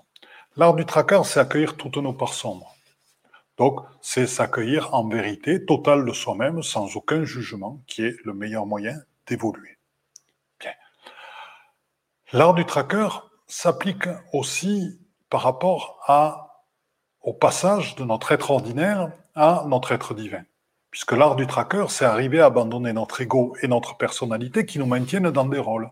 L'art 0.56 0.74
du 0.74 0.84
tracker, 0.84 1.22
c'est 1.24 1.40
accueillir 1.40 1.76
toutes 1.76 1.96
nos 1.98 2.12
parts 2.12 2.34
sombres. 2.34 2.74
Donc, 3.58 3.80
c'est 4.00 4.26
s'accueillir 4.26 4.94
en 4.94 5.06
vérité 5.08 5.64
totale 5.64 6.04
de 6.04 6.12
soi-même, 6.12 6.62
sans 6.62 6.96
aucun 6.96 7.24
jugement, 7.24 7.80
qui 7.86 8.04
est 8.04 8.16
le 8.24 8.32
meilleur 8.32 8.66
moyen 8.66 8.98
d'évoluer. 9.26 9.78
Bien. 10.58 10.72
L'art 12.32 12.54
du 12.54 12.64
tracker 12.64 13.08
s'applique 13.46 14.08
aussi 14.32 14.98
par 15.28 15.42
rapport 15.42 16.00
au 17.20 17.32
passage 17.34 17.94
de 17.96 18.04
notre 18.04 18.32
être 18.32 18.50
ordinaire 18.50 19.12
à 19.34 19.64
notre 19.66 19.92
être 19.92 20.14
divin. 20.14 20.42
Puisque 20.90 21.12
l'art 21.12 21.36
du 21.36 21.46
tracker, 21.46 21.86
c'est 21.88 22.04
arriver 22.04 22.40
à 22.40 22.46
abandonner 22.46 22.92
notre 22.92 23.20
ego 23.20 23.54
et 23.62 23.68
notre 23.68 23.96
personnalité 23.96 24.66
qui 24.66 24.78
nous 24.78 24.86
maintiennent 24.86 25.30
dans 25.30 25.46
des 25.46 25.58
rôles. 25.58 25.90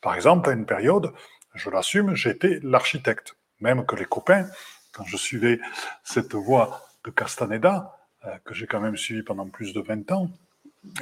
Par 0.00 0.14
exemple, 0.14 0.50
à 0.50 0.52
une 0.52 0.66
période, 0.66 1.12
je 1.56 1.70
l'assume, 1.70 2.14
j'étais 2.14 2.60
l'architecte. 2.62 3.36
Même 3.60 3.86
que 3.86 3.96
les 3.96 4.04
copains, 4.04 4.46
quand 4.92 5.04
je 5.04 5.16
suivais 5.16 5.60
cette 6.04 6.34
voie 6.34 6.82
de 7.04 7.10
Castaneda, 7.10 7.96
euh, 8.24 8.36
que 8.44 8.54
j'ai 8.54 8.66
quand 8.66 8.80
même 8.80 8.96
suivi 8.96 9.22
pendant 9.22 9.48
plus 9.48 9.72
de 9.72 9.80
20 9.80 10.12
ans, 10.12 10.30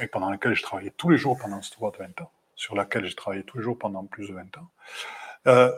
et 0.01 0.07
pendant 0.07 0.29
laquelle 0.29 0.53
j'ai 0.53 0.63
travaillé 0.63 0.91
tous 0.91 1.09
les 1.09 1.17
jours 1.17 1.37
pendant 1.37 1.61
cette 1.61 1.77
voie 1.77 1.91
de 1.91 1.97
20 1.97 2.21
ans, 2.21 2.31
sur 2.55 2.75
laquelle 2.75 3.05
j'ai 3.05 3.15
travaillé 3.15 3.43
tous 3.43 3.57
les 3.57 3.63
jours 3.63 3.77
pendant 3.77 4.05
plus 4.05 4.29
de 4.29 4.33
20 4.33 4.57
ans, 4.57 4.69
euh, 5.47 5.71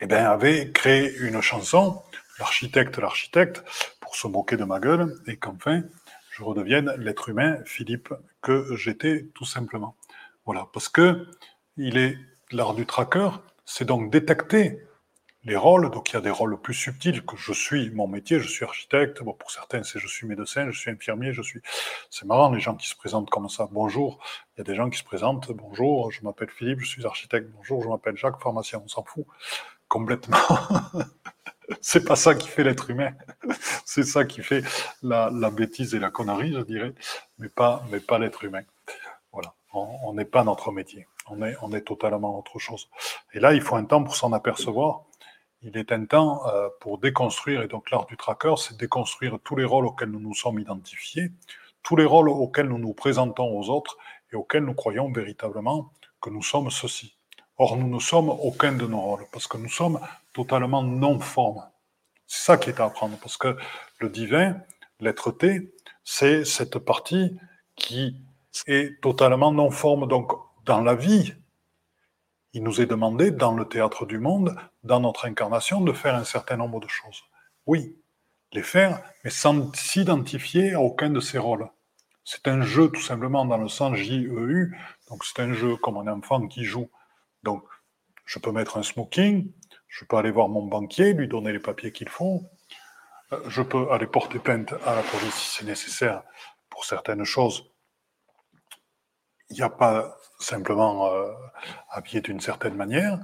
eh 0.00 0.06
bien, 0.06 0.30
avait 0.30 0.70
créé 0.70 1.16
une 1.18 1.40
chanson 1.40 2.02
l'architecte, 2.38 2.98
l'architecte, 2.98 3.62
pour 4.00 4.16
se 4.16 4.26
moquer 4.26 4.56
de 4.56 4.64
ma 4.64 4.80
gueule, 4.80 5.14
et 5.26 5.36
qu'enfin, 5.36 5.82
je 6.30 6.42
redevienne 6.42 6.92
l'être 6.98 7.28
humain, 7.28 7.58
Philippe, 7.64 8.12
que 8.40 8.74
j'étais 8.74 9.26
tout 9.34 9.44
simplement. 9.44 9.96
Voilà, 10.44 10.66
parce 10.72 10.88
que 10.88 11.26
il 11.76 11.96
est 11.98 12.18
l'art 12.50 12.74
du 12.74 12.86
tracker, 12.86 13.30
c'est 13.74 13.86
donc 13.86 14.10
détecter 14.10 14.82
les 15.44 15.56
rôles. 15.56 15.90
Donc 15.90 16.10
il 16.10 16.14
y 16.14 16.16
a 16.16 16.20
des 16.20 16.30
rôles 16.30 16.60
plus 16.60 16.74
subtils 16.74 17.24
que 17.24 17.36
je 17.36 17.54
suis 17.54 17.90
mon 17.90 18.06
métier, 18.06 18.38
je 18.38 18.46
suis 18.46 18.66
architecte. 18.66 19.22
Bon, 19.22 19.32
pour 19.32 19.50
certains, 19.50 19.82
c'est 19.82 19.98
je 19.98 20.06
suis 20.06 20.26
médecin, 20.26 20.70
je 20.70 20.78
suis 20.78 20.90
infirmier, 20.90 21.32
je 21.32 21.40
suis. 21.40 21.62
C'est 22.10 22.26
marrant 22.26 22.50
les 22.50 22.60
gens 22.60 22.74
qui 22.74 22.86
se 22.86 22.94
présentent 22.94 23.30
comme 23.30 23.48
ça. 23.48 23.68
Bonjour. 23.72 24.18
Il 24.54 24.58
y 24.58 24.60
a 24.60 24.64
des 24.64 24.74
gens 24.74 24.90
qui 24.90 24.98
se 24.98 25.04
présentent. 25.04 25.50
Bonjour, 25.52 26.12
je 26.12 26.22
m'appelle 26.22 26.50
Philippe, 26.50 26.80
je 26.80 26.86
suis 26.86 27.06
architecte. 27.06 27.48
Bonjour, 27.56 27.82
je 27.82 27.88
m'appelle 27.88 28.16
Jacques, 28.16 28.40
pharmacien. 28.42 28.82
On 28.84 28.88
s'en 28.88 29.04
fout 29.04 29.24
complètement. 29.88 30.36
c'est 31.80 32.04
pas 32.04 32.16
ça 32.16 32.34
qui 32.34 32.48
fait 32.48 32.64
l'être 32.64 32.90
humain. 32.90 33.12
c'est 33.86 34.04
ça 34.04 34.26
qui 34.26 34.42
fait 34.42 34.62
la, 35.02 35.30
bêtise 35.50 35.94
et 35.94 35.98
la 35.98 36.10
connerie, 36.10 36.52
je 36.52 36.60
dirais, 36.60 36.92
mais 37.38 37.48
pas, 37.48 37.82
mais 37.90 38.00
pas 38.00 38.18
l'être 38.18 38.44
humain. 38.44 38.64
Voilà. 39.32 39.54
On 39.72 40.12
n'est 40.12 40.26
pas 40.26 40.44
notre 40.44 40.72
métier. 40.72 41.06
On 41.28 41.72
est, 41.72 41.80
totalement 41.82 42.38
autre 42.38 42.58
chose. 42.58 42.88
Et 43.32 43.40
là, 43.40 43.54
il 43.54 43.60
faut 43.60 43.76
un 43.76 43.84
temps 43.84 44.02
pour 44.02 44.16
s'en 44.16 44.32
apercevoir 44.32 45.04
il 45.62 45.76
est 45.76 45.92
un 45.92 46.04
temps 46.04 46.46
euh, 46.48 46.68
pour 46.80 46.98
déconstruire, 46.98 47.62
et 47.62 47.68
donc 47.68 47.90
l'art 47.90 48.06
du 48.06 48.16
tracker, 48.16 48.54
c'est 48.56 48.76
déconstruire 48.76 49.38
tous 49.44 49.56
les 49.56 49.64
rôles 49.64 49.86
auxquels 49.86 50.10
nous 50.10 50.20
nous 50.20 50.34
sommes 50.34 50.58
identifiés, 50.58 51.30
tous 51.82 51.96
les 51.96 52.04
rôles 52.04 52.28
auxquels 52.28 52.68
nous 52.68 52.78
nous 52.78 52.94
présentons 52.94 53.56
aux 53.56 53.70
autres 53.70 53.96
et 54.32 54.36
auxquels 54.36 54.64
nous 54.64 54.74
croyons 54.74 55.10
véritablement 55.10 55.92
que 56.20 56.30
nous 56.30 56.42
sommes 56.42 56.70
ceci. 56.70 57.16
Or, 57.58 57.76
nous 57.76 57.88
ne 57.88 58.00
sommes 58.00 58.30
aucun 58.30 58.72
de 58.72 58.86
nos 58.86 59.00
rôles, 59.00 59.26
parce 59.32 59.46
que 59.46 59.56
nous 59.56 59.68
sommes 59.68 60.00
totalement 60.32 60.82
non-forme. 60.82 61.62
C'est 62.26 62.44
ça 62.44 62.56
qui 62.56 62.70
est 62.70 62.80
à 62.80 62.86
apprendre, 62.86 63.16
parce 63.20 63.36
que 63.36 63.56
le 63.98 64.08
divin, 64.08 64.56
l'être-té, 65.00 65.72
c'est 66.02 66.44
cette 66.44 66.78
partie 66.78 67.36
qui 67.76 68.16
est 68.66 69.00
totalement 69.00 69.52
non-forme. 69.52 70.08
Donc, 70.08 70.32
dans 70.64 70.80
la 70.80 70.94
vie, 70.94 71.34
il 72.52 72.62
nous 72.62 72.80
est 72.80 72.86
demandé, 72.86 73.30
dans 73.30 73.52
le 73.52 73.66
théâtre 73.66 74.06
du 74.06 74.18
monde, 74.18 74.56
dans 74.84 75.00
notre 75.00 75.26
incarnation, 75.26 75.80
de 75.80 75.92
faire 75.92 76.14
un 76.14 76.24
certain 76.24 76.56
nombre 76.56 76.80
de 76.80 76.88
choses. 76.88 77.22
Oui, 77.66 77.96
les 78.52 78.62
faire, 78.62 79.02
mais 79.24 79.30
sans 79.30 79.72
s'identifier 79.74 80.74
à 80.74 80.80
aucun 80.80 81.10
de 81.10 81.20
ces 81.20 81.38
rôles. 81.38 81.68
C'est 82.24 82.46
un 82.46 82.62
jeu 82.62 82.88
tout 82.90 83.00
simplement 83.00 83.44
dans 83.44 83.56
le 83.56 83.68
sens 83.68 83.96
J-E-U, 83.96 84.78
donc 85.08 85.24
c'est 85.24 85.42
un 85.42 85.52
jeu 85.52 85.76
comme 85.76 85.96
un 85.96 86.12
enfant 86.12 86.46
qui 86.46 86.64
joue. 86.64 86.88
Donc, 87.42 87.64
je 88.24 88.38
peux 88.38 88.52
mettre 88.52 88.76
un 88.76 88.82
smoking, 88.82 89.50
je 89.88 90.04
peux 90.04 90.16
aller 90.16 90.30
voir 90.30 90.48
mon 90.48 90.64
banquier, 90.64 91.14
lui 91.14 91.26
donner 91.26 91.52
les 91.52 91.58
papiers 91.58 91.90
qu'il 91.90 92.08
faut, 92.08 92.42
euh, 93.32 93.42
je 93.48 93.62
peux 93.62 93.90
aller 93.90 94.06
porter 94.06 94.38
plainte 94.38 94.72
à 94.84 94.94
la 94.94 95.02
police 95.02 95.34
si 95.34 95.56
c'est 95.56 95.64
nécessaire 95.64 96.22
pour 96.70 96.84
certaines 96.84 97.24
choses. 97.24 97.70
Il 99.50 99.56
n'y 99.56 99.62
a 99.62 99.70
pas 99.70 100.16
simplement 100.42 101.12
euh, 101.12 101.32
habillé 101.90 102.20
d'une 102.20 102.40
certaine 102.40 102.74
manière. 102.74 103.18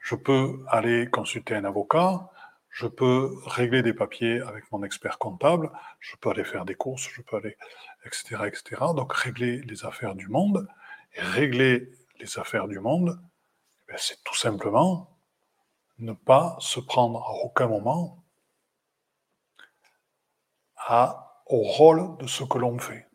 Je 0.00 0.14
peux 0.14 0.64
aller 0.68 1.08
consulter 1.10 1.54
un 1.54 1.64
avocat, 1.64 2.30
je 2.70 2.86
peux 2.86 3.32
régler 3.46 3.82
des 3.82 3.94
papiers 3.94 4.40
avec 4.40 4.70
mon 4.72 4.82
expert 4.82 5.18
comptable, 5.18 5.70
je 6.00 6.16
peux 6.16 6.30
aller 6.30 6.44
faire 6.44 6.64
des 6.64 6.74
courses, 6.74 7.08
je 7.08 7.22
peux 7.22 7.36
aller, 7.36 7.56
etc., 8.04 8.36
etc. 8.46 8.82
Donc 8.94 9.12
régler 9.12 9.62
les 9.62 9.84
affaires 9.84 10.14
du 10.14 10.28
monde. 10.28 10.68
Et 11.16 11.20
régler 11.20 11.92
les 12.18 12.38
affaires 12.40 12.66
du 12.66 12.80
monde, 12.80 13.20
eh 13.88 13.94
c'est 13.96 14.22
tout 14.24 14.34
simplement 14.34 15.16
ne 15.98 16.12
pas 16.12 16.56
se 16.58 16.80
prendre 16.80 17.22
à 17.22 17.32
aucun 17.44 17.68
moment 17.68 18.18
au 21.46 21.62
rôle 21.62 22.16
de 22.18 22.26
ce 22.26 22.42
que 22.42 22.58
l'on 22.58 22.78
fait 22.78 23.08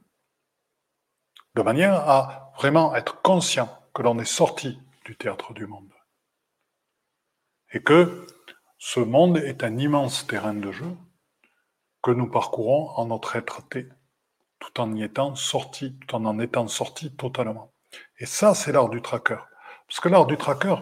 de 1.56 1.62
manière 1.62 1.94
à 1.94 2.49
vraiment 2.60 2.94
être 2.94 3.22
conscient 3.22 3.70
que 3.94 4.02
l'on 4.02 4.20
est 4.20 4.26
sorti 4.26 4.78
du 5.06 5.16
théâtre 5.16 5.54
du 5.54 5.66
monde. 5.66 5.94
Et 7.72 7.82
que 7.82 8.28
ce 8.78 9.00
monde 9.00 9.38
est 9.38 9.64
un 9.64 9.78
immense 9.78 10.28
terrain 10.28 10.54
de 10.54 10.70
jeu 10.70 10.94
que 12.04 12.12
nous 12.12 12.30
parcourons 12.30 12.90
en 12.98 13.06
notre 13.06 13.38
être-té, 13.38 13.88
tout 14.60 14.82
en 14.82 14.94
y 14.94 15.04
étant 15.04 15.36
sorti, 15.36 15.96
tout 16.06 16.16
en 16.16 16.26
en 16.26 16.38
étant 16.38 16.68
sorti 16.68 17.16
totalement. 17.16 17.72
Et 18.18 18.26
ça, 18.26 18.54
c'est 18.54 18.74
l'art 18.74 18.90
du 18.90 19.02
tracker. 19.02 19.40
Parce 19.88 20.02
que 20.02 20.10
l'art 20.10 20.26
du 20.26 20.36
tracker, 20.36 20.76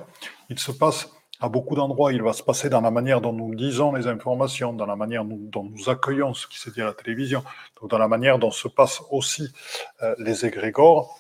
il 0.50 0.58
se 0.58 0.72
passe 0.72 1.12
à 1.40 1.48
beaucoup 1.48 1.76
d'endroits. 1.76 2.12
Il 2.12 2.24
va 2.24 2.34
se 2.34 2.42
passer 2.42 2.70
dans 2.72 2.82
la 2.82 2.90
manière 2.90 3.22
dont 3.22 3.34
nous 3.34 3.52
lisons 3.52 3.94
les 3.94 4.08
informations, 4.08 4.74
dans 4.74 4.88
la 4.88 4.96
manière 4.96 5.26
dont 5.26 5.64
nous 5.64 5.90
accueillons 5.90 6.34
ce 6.34 6.48
qui 6.48 6.58
se 6.58 6.72
dit 6.72 6.82
à 6.82 6.86
la 6.86 6.94
télévision, 6.96 7.44
dans 7.84 8.00
la 8.00 8.08
manière 8.08 8.40
dont 8.40 8.50
se 8.50 8.68
passent 8.68 9.04
aussi 9.12 9.54
euh, 10.02 10.16
les 10.18 10.44
égrégores, 10.44 11.20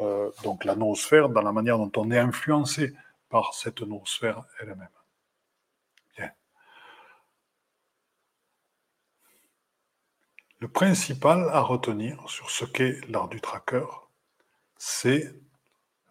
euh, 0.00 0.30
donc 0.42 0.64
la 0.64 0.74
noosphère, 0.74 1.28
dans 1.28 1.42
la 1.42 1.52
manière 1.52 1.78
dont 1.78 1.92
on 1.96 2.10
est 2.10 2.18
influencé 2.18 2.94
par 3.28 3.54
cette 3.54 3.82
noosphère 3.82 4.44
elle-même. 4.60 4.88
Bien. 6.16 6.32
Le 10.60 10.68
principal 10.68 11.48
à 11.50 11.60
retenir 11.60 12.28
sur 12.28 12.50
ce 12.50 12.64
qu'est 12.64 13.00
l'art 13.08 13.28
du 13.28 13.40
tracker, 13.40 13.86
c'est 14.76 15.34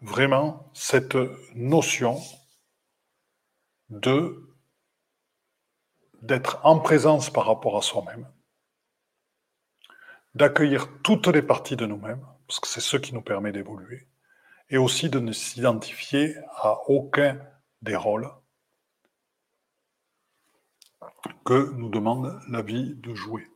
vraiment 0.00 0.70
cette 0.74 1.16
notion 1.54 2.18
de 3.90 4.40
d'être 6.22 6.58
en 6.64 6.78
présence 6.80 7.28
par 7.28 7.44
rapport 7.44 7.76
à 7.76 7.82
soi-même, 7.82 8.26
d'accueillir 10.34 10.88
toutes 11.02 11.26
les 11.26 11.42
parties 11.42 11.76
de 11.76 11.84
nous-mêmes, 11.84 12.26
parce 12.46 12.60
que 12.60 12.68
c'est 12.68 12.80
ce 12.80 12.96
qui 12.96 13.14
nous 13.14 13.22
permet 13.22 13.52
d'évoluer, 13.52 14.06
et 14.70 14.78
aussi 14.78 15.08
de 15.08 15.20
ne 15.20 15.32
s'identifier 15.32 16.36
à 16.56 16.78
aucun 16.88 17.38
des 17.82 17.96
rôles 17.96 18.30
que 21.44 21.72
nous 21.74 21.90
demande 21.90 22.40
la 22.48 22.62
vie 22.62 22.94
de 22.96 23.14
jouer. 23.14 23.46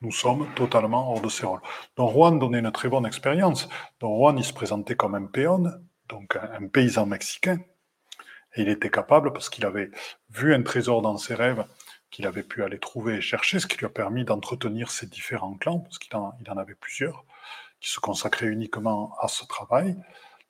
Nous 0.00 0.12
sommes 0.12 0.48
totalement 0.54 1.12
hors 1.12 1.20
de 1.20 1.28
ces 1.28 1.46
rôles. 1.46 1.60
Donc 1.96 2.12
Juan 2.12 2.38
donnait 2.38 2.58
une 2.58 2.72
très 2.72 2.88
bonne 2.88 3.06
expérience. 3.06 3.68
Donc 4.00 4.18
Juan, 4.18 4.38
il 4.38 4.44
se 4.44 4.52
présentait 4.52 4.96
comme 4.96 5.14
un 5.14 5.26
péon, 5.26 5.70
donc 6.08 6.36
un 6.36 6.66
paysan 6.66 7.06
mexicain, 7.06 7.58
et 8.54 8.62
il 8.62 8.68
était 8.68 8.90
capable, 8.90 9.32
parce 9.32 9.48
qu'il 9.48 9.64
avait 9.64 9.90
vu 10.30 10.54
un 10.54 10.62
trésor 10.62 11.02
dans 11.02 11.16
ses 11.16 11.34
rêves, 11.34 11.64
qu'il 12.10 12.26
avait 12.26 12.42
pu 12.42 12.62
aller 12.62 12.78
trouver 12.78 13.14
et 13.14 13.20
chercher, 13.20 13.60
ce 13.60 13.66
qui 13.66 13.78
lui 13.78 13.86
a 13.86 13.90
permis 13.90 14.24
d'entretenir 14.24 14.90
ses 14.90 15.06
différents 15.06 15.54
clans, 15.54 15.78
parce 15.78 15.98
qu'il 15.98 16.14
en, 16.16 16.34
il 16.40 16.50
en 16.50 16.56
avait 16.58 16.74
plusieurs, 16.74 17.24
qui 17.82 17.90
se 17.90 18.00
consacraient 18.00 18.46
uniquement 18.46 19.14
à 19.20 19.28
ce 19.28 19.44
travail 19.44 19.96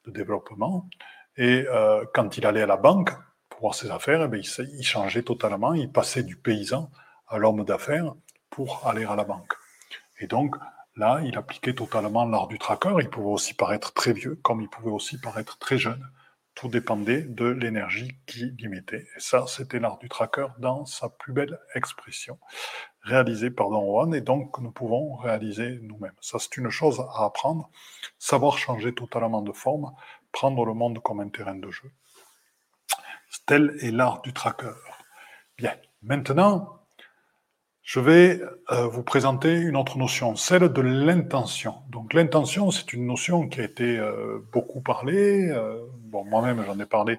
de 0.05 0.11
développement. 0.11 0.89
Et 1.37 1.65
euh, 1.69 2.05
quand 2.12 2.37
il 2.37 2.45
allait 2.47 2.62
à 2.62 2.67
la 2.67 2.77
banque 2.77 3.11
pour 3.49 3.61
voir 3.61 3.75
ses 3.75 3.91
affaires, 3.91 4.29
eh 4.31 4.37
il, 4.37 4.69
il, 4.79 4.85
changeait 4.85 5.23
totalement, 5.23 5.73
il 5.73 5.91
passait 5.91 6.23
du 6.23 6.37
paysan 6.37 6.91
à 7.27 7.39
l'homme 7.39 7.65
d'affaires 7.65 8.15
pour 8.51 8.87
aller 8.87 9.05
à 9.07 9.17
la 9.17 9.25
banque. 9.25 9.55
Et 10.19 10.27
donc, 10.27 10.57
là, 10.97 11.21
il 11.25 11.37
appliquait 11.39 11.75
totalement 11.75 12.27
l'art 12.27 12.49
du 12.49 12.59
tracker. 12.59 12.95
Il 13.01 13.09
pouvait 13.09 13.31
aussi 13.31 13.55
paraître 13.55 13.95
très 13.95 14.12
vieux, 14.12 14.39
comme 14.43 14.61
il 14.61 14.69
pouvait 14.69 14.91
aussi 14.91 15.19
paraître 15.19 15.59
très 15.59 15.79
jeune. 15.79 16.07
Tout 16.54 16.68
dépendait 16.68 17.23
de 17.23 17.47
l'énergie 17.47 18.16
qui 18.26 18.52
l'imitait. 18.59 19.06
Et 19.16 19.21
ça, 19.21 19.47
c'était 19.47 19.80
l'art 19.80 19.99
du 19.99 20.09
tracker 20.09 20.49
dans 20.59 20.85
sa 20.85 21.09
plus 21.09 21.32
belle 21.32 21.59
expression, 21.75 22.38
réalisé 23.02 23.50
par 23.50 23.71
Don 23.71 23.85
Juan, 23.87 24.14
et 24.14 24.21
donc 24.21 24.59
nous 24.59 24.71
pouvons 24.71 25.16
réaliser 25.16 25.78
nous-mêmes. 25.82 26.12
Ça, 26.21 26.38
c'est 26.38 26.56
une 26.59 26.68
chose 26.68 27.00
à 27.14 27.25
apprendre, 27.25 27.71
savoir 28.18 28.59
changer 28.59 28.94
totalement 28.94 29.42
de 29.42 29.52
forme, 29.52 29.92
prendre 30.30 30.64
le 30.66 30.75
monde 30.75 31.00
comme 31.02 31.21
un 31.21 31.28
terrain 31.28 31.54
de 31.54 31.71
jeu. 31.71 31.90
Tel 33.47 33.76
est 33.80 33.90
l'art 33.90 34.21
du 34.23 34.32
tracker. 34.32 34.75
Bien, 35.56 35.75
maintenant, 36.02 36.82
je 37.82 37.99
vais 37.99 38.40
euh, 38.71 38.87
vous 38.87 39.02
présenter 39.02 39.54
une 39.54 39.76
autre 39.76 39.99
notion, 39.99 40.37
celle 40.37 40.73
de 40.73 40.80
l'intention. 40.80 41.82
Donc 41.88 42.14
l'intention, 42.14 42.71
c'est 42.71 42.92
une 42.92 43.06
notion 43.06 43.49
qui 43.49 43.61
a 43.61 43.64
été 43.64 43.99
euh, 43.99 44.38
beaucoup 44.52 44.80
parlée. 44.80 45.49
Euh, 45.49 45.85
bon, 46.12 46.25
moi-même, 46.25 46.62
j'en 46.64 46.78
ai 46.78 46.87
parlé 46.87 47.19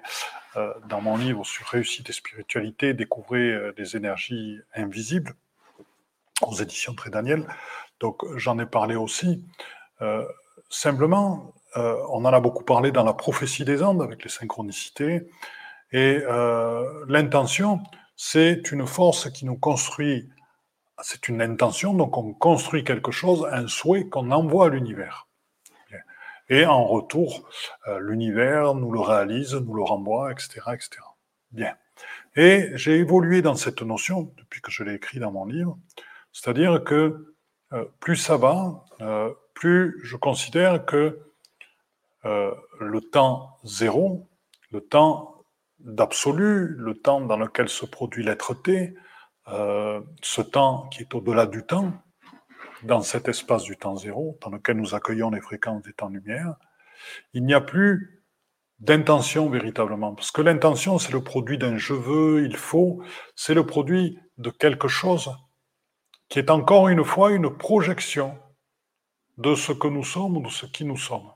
dans 0.88 1.00
mon 1.02 1.16
livre 1.16 1.44
sur 1.44 1.66
réussite 1.66 2.08
et 2.08 2.12
spiritualité, 2.12 2.94
découvrir 2.94 3.74
des 3.74 3.96
énergies 3.96 4.60
invisibles 4.74 5.34
aux 6.40 6.54
éditions 6.54 6.94
Très 6.94 7.10
Daniel. 7.10 7.46
Donc 8.00 8.22
j'en 8.36 8.58
ai 8.58 8.66
parlé 8.66 8.94
aussi. 8.94 9.44
simplement, 10.70 11.52
on 11.74 12.24
en 12.24 12.32
a 12.32 12.40
beaucoup 12.40 12.64
parlé 12.64 12.92
dans 12.92 13.04
la 13.04 13.14
prophétie 13.14 13.64
des 13.64 13.82
Andes 13.82 14.02
avec 14.02 14.22
les 14.22 14.30
synchronicités. 14.30 15.28
Et 15.92 16.22
l'intention, 17.08 17.80
c'est 18.16 18.70
une 18.70 18.86
force 18.86 19.30
qui 19.30 19.44
nous 19.44 19.56
construit 19.56 20.30
c'est 21.02 21.28
une 21.28 21.42
intention, 21.42 21.92
donc 21.92 22.16
on 22.16 22.32
construit 22.32 22.84
quelque 22.84 23.10
chose, 23.10 23.46
un 23.50 23.66
souhait 23.66 24.04
qu'on 24.04 24.30
envoie 24.30 24.66
à 24.66 24.68
l'univers. 24.68 25.26
Et 26.50 26.66
en 26.66 26.84
retour, 26.84 27.48
euh, 27.88 27.98
l'univers 28.00 28.74
nous 28.74 28.92
le 28.92 29.00
réalise, 29.00 29.54
nous 29.54 29.74
le 29.74 29.82
renvoie, 29.82 30.30
etc., 30.30 30.60
etc. 30.74 31.00
Bien. 31.52 31.74
Et 32.36 32.70
j'ai 32.74 32.96
évolué 32.96 33.40
dans 33.40 33.54
cette 33.54 33.80
notion 33.82 34.32
depuis 34.36 34.60
que 34.60 34.70
je 34.70 34.82
l'ai 34.82 34.94
écrit 34.94 35.20
dans 35.20 35.32
mon 35.32 35.46
livre, 35.46 35.78
c'est-à-dire 36.32 36.82
que 36.84 37.34
euh, 37.72 37.84
plus 38.00 38.16
ça 38.16 38.36
va, 38.36 38.84
euh, 39.00 39.32
plus 39.54 40.00
je 40.02 40.16
considère 40.16 40.84
que 40.84 41.20
le 42.80 43.00
temps 43.12 43.58
zéro, 43.64 44.26
le 44.70 44.80
temps 44.80 45.44
d'absolu, 45.78 46.74
le 46.78 46.94
temps 46.94 47.20
dans 47.20 47.36
lequel 47.36 47.68
se 47.68 47.84
produit 47.84 48.24
l'être 48.24 48.54
T, 48.54 48.94
ce 49.46 50.40
temps 50.40 50.88
qui 50.88 51.02
est 51.02 51.14
au-delà 51.14 51.44
du 51.44 51.66
temps, 51.66 51.92
dans 52.84 53.02
cet 53.02 53.28
espace 53.28 53.64
du 53.64 53.76
temps 53.76 53.96
zéro, 53.96 54.38
dans 54.42 54.50
lequel 54.50 54.76
nous 54.76 54.94
accueillons 54.94 55.30
les 55.30 55.40
fréquences 55.40 55.82
des 55.82 55.92
temps-lumière, 55.92 56.56
il 57.32 57.44
n'y 57.44 57.54
a 57.54 57.60
plus 57.60 58.24
d'intention 58.78 59.48
véritablement. 59.48 60.14
Parce 60.14 60.30
que 60.30 60.42
l'intention, 60.42 60.98
c'est 60.98 61.12
le 61.12 61.22
produit 61.22 61.58
d'un 61.58 61.76
je 61.76 61.94
veux, 61.94 62.44
il 62.44 62.56
faut, 62.56 63.02
c'est 63.34 63.54
le 63.54 63.66
produit 63.66 64.18
de 64.38 64.50
quelque 64.50 64.88
chose 64.88 65.30
qui 66.28 66.38
est 66.38 66.50
encore 66.50 66.88
une 66.88 67.04
fois 67.04 67.32
une 67.32 67.56
projection 67.56 68.38
de 69.38 69.54
ce 69.54 69.72
que 69.72 69.88
nous 69.88 70.04
sommes 70.04 70.36
ou 70.36 70.42
de 70.42 70.48
ce 70.48 70.66
qui 70.66 70.84
nous 70.84 70.96
sommes. 70.96 71.30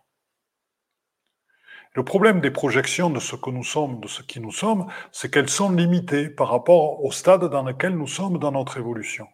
Le 1.94 2.04
problème 2.04 2.40
des 2.40 2.50
projections 2.50 3.10
de 3.10 3.18
ce 3.18 3.34
que 3.34 3.50
nous 3.50 3.64
sommes, 3.64 4.00
de 4.00 4.08
ce 4.08 4.22
qui 4.22 4.40
nous 4.40 4.52
sommes, 4.52 4.86
c'est 5.10 5.30
qu'elles 5.30 5.48
sont 5.48 5.70
limitées 5.70 6.28
par 6.28 6.48
rapport 6.48 7.04
au 7.04 7.10
stade 7.10 7.44
dans 7.44 7.62
lequel 7.62 7.96
nous 7.96 8.06
sommes 8.06 8.38
dans 8.38 8.52
notre 8.52 8.78
évolution. 8.78 9.26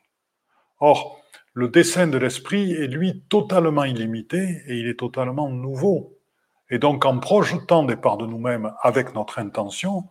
Or, 0.81 1.24
le 1.55 1.69
dessin 1.69 2.09
de 2.09 2.19
l'esprit 2.19 2.73
est 2.73 2.89
lui 2.89 3.23
totalement 3.29 3.85
illimité 3.85 4.63
et 4.67 4.77
il 4.77 4.89
est 4.89 4.99
totalement 4.99 5.49
nouveau. 5.49 6.19
Et 6.69 6.79
donc, 6.79 7.05
en 7.05 7.21
projetant 7.21 7.85
des 7.85 7.97
parts 7.97 8.17
de 8.17 8.27
nous-mêmes 8.27 8.73
avec 8.83 9.15
notre 9.15 9.39
intention, 9.39 10.09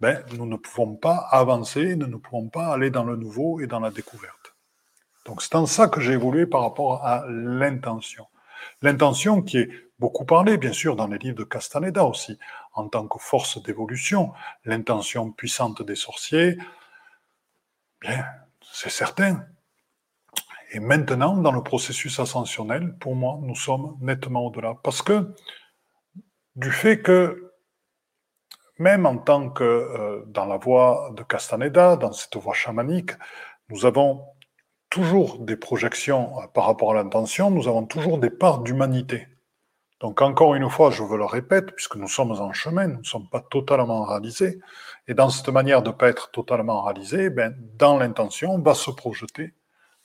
ben, 0.00 0.22
nous 0.32 0.46
ne 0.46 0.56
pouvons 0.56 0.96
pas 0.96 1.26
avancer, 1.30 1.96
nous 1.96 2.06
ne 2.06 2.16
pouvons 2.16 2.48
pas 2.48 2.72
aller 2.72 2.90
dans 2.90 3.04
le 3.04 3.16
nouveau 3.16 3.60
et 3.60 3.66
dans 3.66 3.80
la 3.80 3.90
découverte. 3.90 4.54
Donc, 5.26 5.42
c'est 5.42 5.54
en 5.54 5.66
ça 5.66 5.88
que 5.88 6.00
j'ai 6.00 6.12
évolué 6.12 6.46
par 6.46 6.62
rapport 6.62 7.04
à 7.04 7.26
l'intention. 7.28 8.26
L'intention 8.80 9.42
qui 9.42 9.58
est 9.58 9.70
beaucoup 9.98 10.24
parlée, 10.24 10.56
bien 10.56 10.72
sûr, 10.72 10.96
dans 10.96 11.08
les 11.08 11.18
livres 11.18 11.36
de 11.36 11.44
Castaneda 11.44 12.04
aussi, 12.04 12.38
en 12.72 12.88
tant 12.88 13.06
que 13.06 13.18
force 13.18 13.62
d'évolution, 13.62 14.32
l'intention 14.64 15.30
puissante 15.30 15.82
des 15.82 15.96
sorciers, 15.96 16.56
bien, 18.00 18.24
c'est 18.72 18.90
certain. 18.90 19.44
Et 20.76 20.78
maintenant, 20.78 21.38
dans 21.38 21.52
le 21.52 21.62
processus 21.62 22.20
ascensionnel, 22.20 22.98
pour 23.00 23.16
moi, 23.16 23.38
nous 23.40 23.54
sommes 23.54 23.96
nettement 24.02 24.44
au-delà. 24.44 24.74
Parce 24.82 25.00
que 25.00 25.34
du 26.54 26.70
fait 26.70 27.00
que, 27.00 27.54
même 28.78 29.06
en 29.06 29.16
tant 29.16 29.48
que 29.48 29.64
euh, 29.64 30.22
dans 30.26 30.44
la 30.44 30.58
voie 30.58 31.12
de 31.16 31.22
Castaneda, 31.22 31.96
dans 31.96 32.12
cette 32.12 32.36
voie 32.36 32.52
chamanique, 32.52 33.12
nous 33.70 33.86
avons 33.86 34.26
toujours 34.90 35.38
des 35.38 35.56
projections 35.56 36.38
euh, 36.40 36.46
par 36.48 36.66
rapport 36.66 36.92
à 36.92 36.96
l'intention, 36.96 37.50
nous 37.50 37.68
avons 37.68 37.86
toujours 37.86 38.18
des 38.18 38.28
parts 38.28 38.58
d'humanité. 38.58 39.28
Donc 40.00 40.20
encore 40.20 40.56
une 40.56 40.68
fois, 40.68 40.90
je 40.90 41.02
veux 41.02 41.16
le 41.16 41.24
répète, 41.24 41.74
puisque 41.74 41.96
nous 41.96 42.08
sommes 42.08 42.32
en 42.32 42.52
chemin, 42.52 42.86
nous 42.86 42.98
ne 42.98 43.04
sommes 43.04 43.30
pas 43.30 43.40
totalement 43.40 44.04
réalisés, 44.04 44.60
et 45.08 45.14
dans 45.14 45.30
cette 45.30 45.48
manière 45.48 45.82
de 45.82 45.88
ne 45.88 45.94
pas 45.94 46.10
être 46.10 46.30
totalement 46.32 46.82
réalisés, 46.82 47.30
ben, 47.30 47.56
dans 47.78 47.96
l'intention 47.96 48.58
va 48.58 48.74
se 48.74 48.90
projeter 48.90 49.54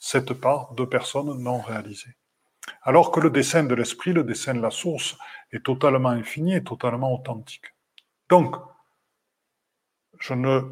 cette 0.04 0.32
part 0.32 0.74
de 0.74 0.84
personnes 0.84 1.40
non 1.40 1.60
réalisées. 1.60 2.16
Alors 2.82 3.12
que 3.12 3.20
le 3.20 3.30
dessin 3.30 3.62
de 3.62 3.74
l'esprit, 3.76 4.12
le 4.12 4.24
dessin 4.24 4.52
de 4.52 4.60
la 4.60 4.72
source, 4.72 5.16
est 5.52 5.64
totalement 5.64 6.08
infini 6.08 6.56
et 6.56 6.64
totalement 6.64 7.14
authentique. 7.14 7.66
Donc, 8.28 8.56
je 10.18 10.34
ne, 10.34 10.62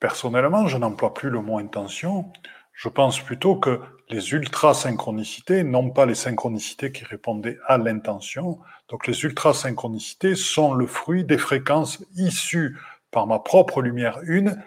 personnellement, 0.00 0.66
je 0.68 0.78
n'emploie 0.78 1.12
plus 1.12 1.28
le 1.28 1.42
mot 1.42 1.58
intention. 1.58 2.32
Je 2.72 2.88
pense 2.88 3.20
plutôt 3.20 3.56
que 3.56 3.78
les 4.08 4.32
ultra-synchronicités, 4.32 5.64
non 5.64 5.90
pas 5.90 6.06
les 6.06 6.14
synchronicités 6.14 6.90
qui 6.90 7.04
répondaient 7.04 7.58
à 7.66 7.76
l'intention, 7.76 8.58
donc 8.88 9.06
les 9.06 9.22
ultra-synchronicités 9.22 10.34
sont 10.34 10.72
le 10.72 10.86
fruit 10.86 11.24
des 11.24 11.36
fréquences 11.36 12.02
issues 12.16 12.78
par 13.10 13.26
ma 13.26 13.38
propre 13.38 13.82
lumière 13.82 14.20
une, 14.22 14.62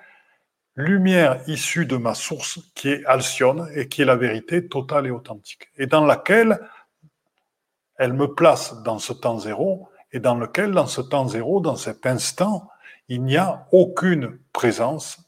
lumière 0.76 1.42
issue 1.48 1.86
de 1.86 1.98
ma 1.98 2.14
source 2.14 2.60
qui 2.76 2.90
est 2.90 3.06
Alcyone 3.06 3.70
et 3.76 3.88
qui 3.88 4.02
est 4.02 4.06
la 4.06 4.16
vérité 4.16 4.68
totale 4.68 5.08
et 5.08 5.12
authentique, 5.12 5.70
et 5.78 5.88
dans 5.88 6.06
laquelle 6.06 6.60
elle 7.98 8.14
me 8.14 8.34
place 8.34 8.82
dans 8.84 9.00
ce 9.00 9.14
temps 9.14 9.38
zéro, 9.38 9.90
et 10.12 10.20
dans 10.20 10.36
lequel, 10.36 10.72
dans 10.72 10.88
ce 10.88 11.02
temps 11.02 11.28
zéro, 11.28 11.62
dans 11.62 11.76
cet 11.76 12.06
instant, 12.06 12.70
il 13.08 13.24
n'y 13.24 13.38
a 13.38 13.68
aucune 13.72 14.40
présence 14.54 15.20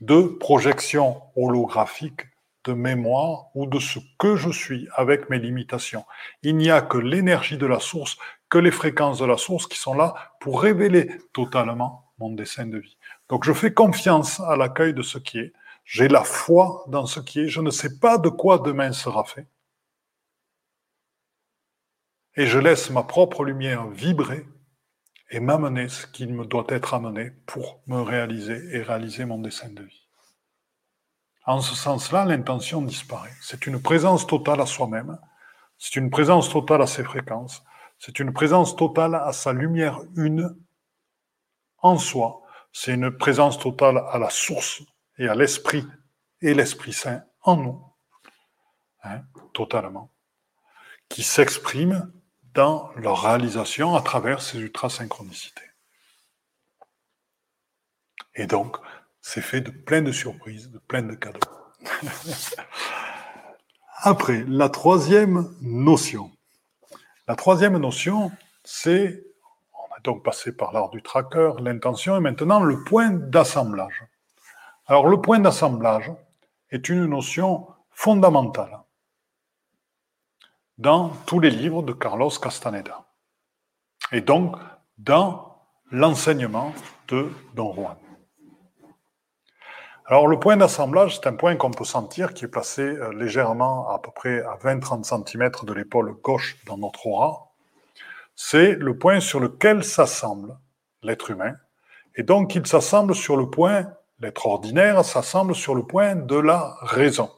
de 0.00 0.22
projection 0.22 1.22
holographique 1.36 2.22
de 2.64 2.72
mémoire 2.72 3.46
ou 3.54 3.66
de 3.66 3.78
ce 3.78 3.98
que 4.18 4.36
je 4.36 4.50
suis 4.50 4.88
avec 4.94 5.30
mes 5.30 5.38
limitations. 5.38 6.04
Il 6.42 6.56
n'y 6.56 6.70
a 6.70 6.80
que 6.80 6.98
l'énergie 6.98 7.58
de 7.58 7.66
la 7.66 7.78
source, 7.78 8.16
que 8.48 8.58
les 8.58 8.70
fréquences 8.70 9.18
de 9.18 9.26
la 9.26 9.36
source 9.36 9.66
qui 9.66 9.78
sont 9.78 9.94
là 9.94 10.14
pour 10.40 10.62
révéler 10.62 11.10
totalement 11.32 12.12
mon 12.18 12.30
dessin 12.30 12.66
de 12.66 12.78
vie. 12.78 12.96
Donc 13.28 13.44
je 13.44 13.52
fais 13.52 13.72
confiance 13.72 14.40
à 14.40 14.56
l'accueil 14.56 14.94
de 14.94 15.02
ce 15.02 15.18
qui 15.18 15.38
est. 15.38 15.52
J'ai 15.84 16.08
la 16.08 16.24
foi 16.24 16.84
dans 16.88 17.06
ce 17.06 17.20
qui 17.20 17.40
est. 17.40 17.48
Je 17.48 17.60
ne 17.60 17.70
sais 17.70 17.98
pas 17.98 18.18
de 18.18 18.28
quoi 18.28 18.58
demain 18.58 18.92
sera 18.92 19.24
fait 19.24 19.46
et 22.36 22.46
je 22.46 22.58
laisse 22.58 22.90
ma 22.90 23.02
propre 23.02 23.44
lumière 23.44 23.86
vibrer 23.88 24.46
et 25.30 25.40
m'amener 25.40 25.88
ce 25.88 26.06
qu'il 26.06 26.32
me 26.32 26.44
doit 26.44 26.66
être 26.68 26.94
amené 26.94 27.30
pour 27.46 27.80
me 27.86 28.00
réaliser 28.00 28.76
et 28.76 28.82
réaliser 28.82 29.24
mon 29.24 29.38
dessin 29.38 29.68
de 29.70 29.82
vie. 29.82 30.06
En 31.46 31.60
ce 31.60 31.74
sens-là, 31.74 32.24
l'intention 32.24 32.82
disparaît. 32.82 33.34
C'est 33.40 33.66
une 33.66 33.80
présence 33.80 34.26
totale 34.26 34.60
à 34.60 34.66
soi-même, 34.66 35.18
c'est 35.78 35.96
une 35.96 36.10
présence 36.10 36.48
totale 36.48 36.82
à 36.82 36.86
ses 36.86 37.04
fréquences, 37.04 37.62
c'est 37.98 38.18
une 38.18 38.32
présence 38.32 38.76
totale 38.76 39.14
à 39.14 39.32
sa 39.32 39.52
lumière 39.52 40.00
une 40.16 40.56
en 41.78 41.98
soi, 41.98 42.40
c'est 42.74 42.92
une 42.92 43.16
présence 43.16 43.58
totale 43.58 44.04
à 44.10 44.18
la 44.18 44.28
source 44.28 44.82
et 45.16 45.28
à 45.28 45.34
l'esprit 45.34 45.86
et 46.42 46.52
l'Esprit 46.52 46.92
Saint 46.92 47.24
en 47.40 47.56
nous, 47.56 47.82
hein, 49.04 49.22
totalement, 49.54 50.12
qui 51.08 51.22
s'exprime 51.22 52.12
dans 52.52 52.90
leur 52.96 53.22
réalisation 53.22 53.94
à 53.94 54.02
travers 54.02 54.42
ces 54.42 54.58
ultra-synchronicités. 54.58 55.70
Et 58.34 58.46
donc, 58.46 58.76
c'est 59.22 59.40
fait 59.40 59.60
de 59.60 59.70
plein 59.70 60.02
de 60.02 60.12
surprises, 60.12 60.70
de 60.70 60.78
plein 60.78 61.02
de 61.02 61.14
cadeaux. 61.14 61.38
Après, 64.02 64.44
la 64.48 64.68
troisième 64.68 65.56
notion. 65.62 66.32
La 67.28 67.36
troisième 67.36 67.78
notion, 67.78 68.32
c'est, 68.64 69.24
donc 70.04 70.22
passé 70.22 70.54
par 70.54 70.72
l'art 70.72 70.90
du 70.90 71.02
tracker, 71.02 71.52
l'intention, 71.60 72.16
et 72.16 72.20
maintenant 72.20 72.60
le 72.60 72.84
point 72.84 73.10
d'assemblage. 73.10 74.04
Alors, 74.86 75.08
le 75.08 75.20
point 75.20 75.40
d'assemblage 75.40 76.12
est 76.70 76.88
une 76.90 77.06
notion 77.06 77.66
fondamentale 77.90 78.80
dans 80.76 81.08
tous 81.26 81.40
les 81.40 81.50
livres 81.50 81.82
de 81.82 81.92
Carlos 81.92 82.30
Castaneda. 82.30 83.04
Et 84.12 84.20
donc, 84.20 84.56
dans 84.98 85.56
l'enseignement 85.90 86.72
de 87.08 87.30
Don 87.54 87.72
Juan. 87.72 87.96
Alors, 90.06 90.28
le 90.28 90.38
point 90.38 90.58
d'assemblage, 90.58 91.16
c'est 91.16 91.28
un 91.28 91.34
point 91.34 91.56
qu'on 91.56 91.70
peut 91.70 91.86
sentir 91.86 92.34
qui 92.34 92.44
est 92.44 92.48
placé 92.48 92.82
euh, 92.82 93.10
légèrement 93.14 93.88
à 93.88 93.98
peu 93.98 94.10
près 94.10 94.42
à 94.42 94.56
20-30 94.56 95.04
cm 95.04 95.50
de 95.62 95.72
l'épaule 95.72 96.12
gauche 96.20 96.58
dans 96.66 96.76
notre 96.76 97.06
aura. 97.06 97.53
C'est 98.36 98.74
le 98.74 98.98
point 98.98 99.20
sur 99.20 99.40
lequel 99.40 99.84
s'assemble 99.84 100.58
l'être 101.02 101.30
humain. 101.30 101.54
Et 102.16 102.22
donc, 102.22 102.54
il 102.54 102.66
s'assemble 102.66 103.14
sur 103.14 103.36
le 103.36 103.50
point, 103.50 103.92
l'être 104.20 104.46
ordinaire 104.46 105.04
s'assemble 105.04 105.54
sur 105.54 105.74
le 105.74 105.84
point 105.84 106.16
de 106.16 106.36
la 106.36 106.76
raison 106.80 107.30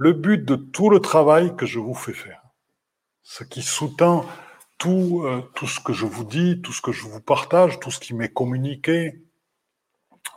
le 0.00 0.14
but 0.14 0.42
de 0.46 0.56
tout 0.56 0.88
le 0.88 0.98
travail 1.00 1.54
que 1.56 1.66
je 1.66 1.78
vous 1.78 1.92
fais 1.92 2.14
faire, 2.14 2.40
ce 3.22 3.44
qui 3.44 3.60
sous-tend 3.60 4.24
tout, 4.78 5.24
euh, 5.26 5.42
tout 5.54 5.66
ce 5.66 5.78
que 5.78 5.92
je 5.92 6.06
vous 6.06 6.24
dis, 6.24 6.62
tout 6.62 6.72
ce 6.72 6.80
que 6.80 6.90
je 6.90 7.04
vous 7.04 7.20
partage, 7.20 7.78
tout 7.80 7.90
ce 7.90 8.00
qui 8.00 8.14
m'est 8.14 8.32
communiqué. 8.32 9.22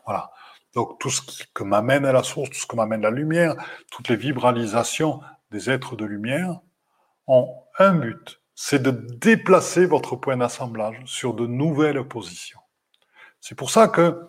Voilà. 0.05 0.33
Donc 0.75 0.99
tout 0.99 1.09
ce 1.09 1.21
qui, 1.21 1.45
que 1.53 1.63
m'amène 1.63 2.03
à 2.03 2.11
la 2.11 2.23
source, 2.23 2.49
tout 2.49 2.59
ce 2.59 2.67
que 2.67 2.75
m'amène 2.75 3.03
la 3.03 3.09
lumière, 3.09 3.55
toutes 3.89 4.09
les 4.09 4.17
vibralisations 4.17 5.21
des 5.49 5.69
êtres 5.69 5.95
de 5.95 6.03
lumière 6.03 6.59
ont 7.27 7.55
un 7.79 7.93
but, 7.93 8.41
c'est 8.55 8.81
de 8.81 8.91
déplacer 8.91 9.85
votre 9.85 10.15
point 10.15 10.37
d'assemblage 10.37 11.01
sur 11.05 11.33
de 11.33 11.47
nouvelles 11.47 12.07
positions. 12.07 12.59
C'est 13.39 13.55
pour 13.55 13.69
ça 13.69 13.87
que 13.87 14.19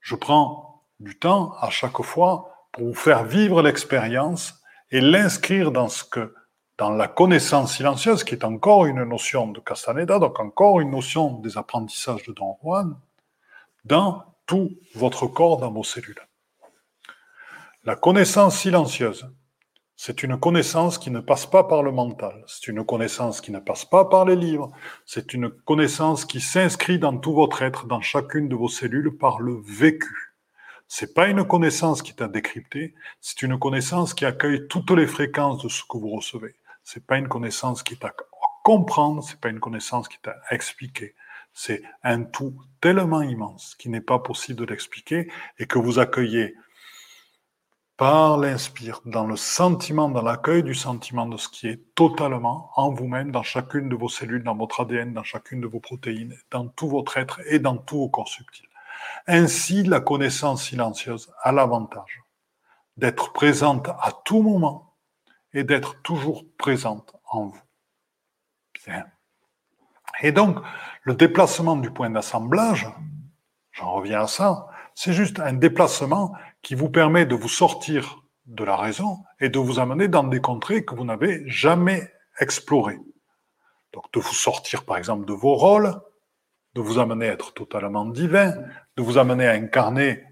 je 0.00 0.14
prends 0.14 0.84
du 1.00 1.18
temps 1.18 1.54
à 1.60 1.70
chaque 1.70 2.02
fois 2.02 2.68
pour 2.72 2.84
vous 2.84 2.94
faire 2.94 3.24
vivre 3.24 3.62
l'expérience 3.62 4.60
et 4.90 5.00
l'inscrire 5.00 5.72
dans 5.72 5.88
ce 5.88 6.04
que, 6.04 6.34
dans 6.78 6.90
la 6.90 7.08
connaissance 7.08 7.76
silencieuse, 7.76 8.24
qui 8.24 8.34
est 8.34 8.44
encore 8.44 8.86
une 8.86 9.02
notion 9.04 9.48
de 9.48 9.60
Castaneda, 9.60 10.18
donc 10.18 10.38
encore 10.40 10.80
une 10.80 10.90
notion 10.90 11.38
des 11.40 11.56
apprentissages 11.56 12.24
de 12.24 12.32
Don 12.32 12.58
Juan, 12.62 12.96
dans 13.84 14.24
tout 14.46 14.70
votre 14.94 15.26
corps 15.26 15.58
dans 15.58 15.70
vos 15.70 15.84
cellules. 15.84 16.20
La 17.84 17.96
connaissance 17.96 18.58
silencieuse, 18.58 19.28
c'est 20.06 20.22
une 20.22 20.38
connaissance 20.38 20.98
qui 20.98 21.10
ne 21.10 21.20
passe 21.20 21.46
pas 21.46 21.64
par 21.64 21.82
le 21.82 21.90
mental, 21.90 22.44
c'est 22.46 22.68
une 22.68 22.84
connaissance 22.84 23.40
qui 23.40 23.50
ne 23.50 23.58
passe 23.58 23.86
pas 23.86 24.04
par 24.04 24.26
les 24.26 24.36
livres, 24.36 24.70
c'est 25.06 25.32
une 25.32 25.48
connaissance 25.48 26.26
qui 26.26 26.42
s'inscrit 26.42 26.98
dans 26.98 27.16
tout 27.16 27.32
votre 27.32 27.62
être, 27.62 27.86
dans 27.86 28.02
chacune 28.02 28.50
de 28.50 28.54
vos 28.54 28.68
cellules 28.68 29.16
par 29.16 29.40
le 29.40 29.62
vécu. 29.66 30.34
C'est 30.88 31.14
pas 31.14 31.28
une 31.28 31.46
connaissance 31.46 32.02
qui 32.02 32.10
est 32.10 32.22
à 32.22 32.28
décrypter, 32.28 32.94
c'est 33.22 33.40
une 33.40 33.58
connaissance 33.58 34.12
qui 34.12 34.26
accueille 34.26 34.68
toutes 34.68 34.90
les 34.90 35.06
fréquences 35.06 35.62
de 35.62 35.70
ce 35.70 35.82
que 35.88 35.96
vous 35.96 36.10
recevez. 36.10 36.54
C'est 36.82 37.06
pas 37.06 37.16
une 37.16 37.28
connaissance 37.28 37.82
qui 37.82 37.94
est 37.94 38.04
à 38.04 38.12
comprendre, 38.62 39.24
c'est 39.24 39.40
pas 39.40 39.48
une 39.48 39.58
connaissance 39.58 40.08
qui 40.08 40.18
est 40.22 40.28
à 40.28 40.36
expliquer. 40.50 41.14
C'est 41.54 41.82
un 42.02 42.24
tout 42.24 42.54
tellement 42.82 43.22
immense 43.22 43.74
qu'il 43.76 43.92
n'est 43.92 44.02
pas 44.02 44.18
possible 44.18 44.58
de 44.58 44.66
l'expliquer 44.66 45.30
et 45.58 45.64
que 45.64 45.78
vous 45.78 45.98
accueillez 45.98 46.56
par 48.04 48.36
l'inspire, 48.36 49.00
dans 49.06 49.26
le 49.26 49.34
sentiment, 49.34 50.10
dans 50.10 50.20
l'accueil 50.20 50.62
du 50.62 50.74
sentiment 50.74 51.24
de 51.24 51.38
ce 51.38 51.48
qui 51.48 51.68
est 51.68 51.94
totalement 51.94 52.70
en 52.76 52.90
vous-même, 52.90 53.30
dans 53.30 53.42
chacune 53.42 53.88
de 53.88 53.96
vos 53.96 54.10
cellules, 54.10 54.42
dans 54.42 54.54
votre 54.54 54.82
ADN, 54.82 55.14
dans 55.14 55.22
chacune 55.22 55.62
de 55.62 55.66
vos 55.66 55.80
protéines, 55.80 56.36
dans 56.50 56.68
tout 56.68 56.86
votre 56.86 57.16
être 57.16 57.40
et 57.46 57.60
dans 57.60 57.78
tout 57.78 57.96
vos 57.96 58.10
corps 58.10 58.28
subtils. 58.28 58.68
Ainsi, 59.26 59.84
la 59.84 60.00
connaissance 60.00 60.64
silencieuse 60.64 61.32
a 61.40 61.50
l'avantage 61.50 62.20
d'être 62.98 63.32
présente 63.32 63.88
à 63.88 64.12
tout 64.26 64.42
moment 64.42 64.94
et 65.54 65.64
d'être 65.64 66.02
toujours 66.02 66.44
présente 66.58 67.16
en 67.30 67.46
vous. 67.46 67.62
Bien. 68.86 69.06
Et 70.20 70.30
donc, 70.30 70.58
le 71.04 71.14
déplacement 71.14 71.76
du 71.76 71.90
point 71.90 72.10
d'assemblage, 72.10 72.86
j'en 73.72 73.92
reviens 73.92 74.24
à 74.24 74.26
ça, 74.26 74.66
c'est 74.94 75.14
juste 75.14 75.40
un 75.40 75.54
déplacement 75.54 76.34
qui 76.64 76.74
vous 76.74 76.88
permet 76.88 77.26
de 77.26 77.36
vous 77.36 77.48
sortir 77.48 78.24
de 78.46 78.64
la 78.64 78.76
raison 78.76 79.18
et 79.38 79.50
de 79.50 79.58
vous 79.58 79.78
amener 79.78 80.08
dans 80.08 80.24
des 80.24 80.40
contrées 80.40 80.84
que 80.84 80.94
vous 80.94 81.04
n'avez 81.04 81.48
jamais 81.48 82.10
explorées. 82.40 82.98
Donc 83.92 84.12
de 84.12 84.18
vous 84.18 84.34
sortir 84.34 84.84
par 84.84 84.96
exemple 84.96 85.26
de 85.26 85.32
vos 85.32 85.54
rôles, 85.54 85.94
de 86.74 86.80
vous 86.80 86.98
amener 86.98 87.28
à 87.28 87.32
être 87.34 87.54
totalement 87.54 88.06
divin, 88.06 88.54
de 88.96 89.02
vous 89.02 89.18
amener 89.18 89.46
à 89.46 89.52
incarner 89.52 90.24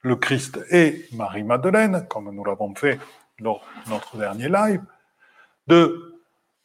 le 0.00 0.16
Christ 0.16 0.58
et 0.70 1.06
Marie-Madeleine, 1.12 2.06
comme 2.08 2.34
nous 2.34 2.44
l'avons 2.44 2.74
fait 2.74 2.98
lors 3.38 3.64
de 3.84 3.90
notre 3.90 4.16
dernier 4.16 4.48
live, 4.48 4.82
de 5.66 6.15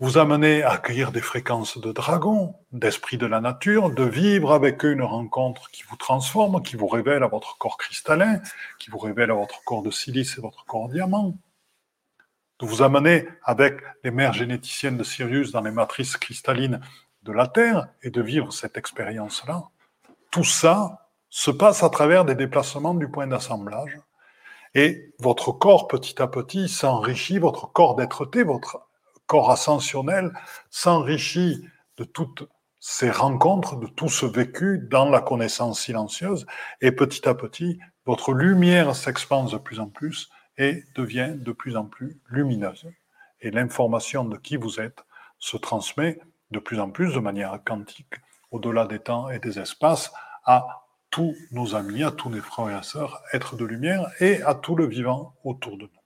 vous 0.01 0.17
amener 0.17 0.63
à 0.63 0.71
accueillir 0.71 1.11
des 1.11 1.21
fréquences 1.21 1.77
de 1.77 1.91
dragons, 1.91 2.55
d'esprit 2.71 3.19
de 3.19 3.27
la 3.27 3.39
nature, 3.39 3.91
de 3.91 4.03
vivre 4.03 4.51
avec 4.51 4.83
eux 4.83 4.93
une 4.93 5.03
rencontre 5.03 5.69
qui 5.69 5.83
vous 5.83 5.95
transforme, 5.95 6.63
qui 6.63 6.75
vous 6.75 6.87
révèle 6.87 7.21
à 7.21 7.27
votre 7.27 7.59
corps 7.59 7.77
cristallin, 7.77 8.41
qui 8.79 8.89
vous 8.89 8.97
révèle 8.97 9.29
à 9.29 9.35
votre 9.35 9.63
corps 9.63 9.83
de 9.83 9.91
silice 9.91 10.39
et 10.39 10.41
votre 10.41 10.65
corps 10.65 10.89
diamant, 10.89 11.37
de 12.59 12.65
vous 12.65 12.81
amener 12.81 13.27
avec 13.43 13.79
les 14.03 14.09
mères 14.09 14.33
généticiennes 14.33 14.97
de 14.97 15.03
Sirius 15.03 15.51
dans 15.51 15.61
les 15.61 15.69
matrices 15.69 16.17
cristallines 16.17 16.81
de 17.21 17.31
la 17.31 17.45
Terre 17.45 17.87
et 18.01 18.09
de 18.09 18.23
vivre 18.23 18.51
cette 18.51 18.77
expérience-là. 18.77 19.65
Tout 20.31 20.43
ça 20.43 21.11
se 21.29 21.51
passe 21.51 21.83
à 21.83 21.91
travers 21.91 22.25
des 22.25 22.33
déplacements 22.33 22.95
du 22.95 23.07
point 23.07 23.27
d'assemblage. 23.27 23.99
Et 24.73 25.13
votre 25.19 25.51
corps, 25.51 25.87
petit 25.87 26.19
à 26.19 26.27
petit, 26.27 26.69
s'enrichit, 26.69 27.37
votre 27.37 27.71
corps 27.71 27.95
d'être-té, 27.95 28.41
votre 28.41 28.87
corps 29.31 29.49
ascensionnel 29.49 30.33
s'enrichit 30.69 31.65
de 31.95 32.03
toutes 32.03 32.49
ces 32.81 33.09
rencontres, 33.09 33.77
de 33.77 33.87
tout 33.87 34.09
ce 34.09 34.25
vécu 34.25 34.85
dans 34.91 35.09
la 35.09 35.21
connaissance 35.21 35.79
silencieuse, 35.79 36.45
et 36.81 36.91
petit 36.91 37.25
à 37.29 37.33
petit, 37.33 37.79
votre 38.05 38.33
lumière 38.33 38.93
s'expanse 38.93 39.51
de 39.51 39.57
plus 39.57 39.79
en 39.79 39.87
plus 39.87 40.29
et 40.57 40.83
devient 40.95 41.33
de 41.37 41.53
plus 41.53 41.77
en 41.77 41.85
plus 41.85 42.19
lumineuse. 42.27 42.85
Et 43.39 43.51
l'information 43.51 44.25
de 44.25 44.35
qui 44.35 44.57
vous 44.57 44.81
êtes 44.81 45.05
se 45.39 45.55
transmet 45.55 46.19
de 46.49 46.59
plus 46.59 46.81
en 46.81 46.89
plus 46.89 47.13
de 47.13 47.19
manière 47.21 47.57
quantique, 47.65 48.15
au-delà 48.51 48.85
des 48.85 48.99
temps 48.99 49.29
et 49.29 49.39
des 49.39 49.59
espaces, 49.59 50.11
à 50.43 50.83
tous 51.09 51.37
nos 51.51 51.73
amis, 51.73 52.03
à 52.03 52.11
tous 52.11 52.29
nos 52.29 52.41
frères 52.41 52.77
et 52.77 52.83
sœurs, 52.83 53.21
êtres 53.31 53.55
de 53.55 53.63
lumière, 53.63 54.11
et 54.19 54.41
à 54.41 54.55
tout 54.55 54.75
le 54.75 54.87
vivant 54.87 55.35
autour 55.45 55.77
de 55.77 55.83
nous. 55.83 56.00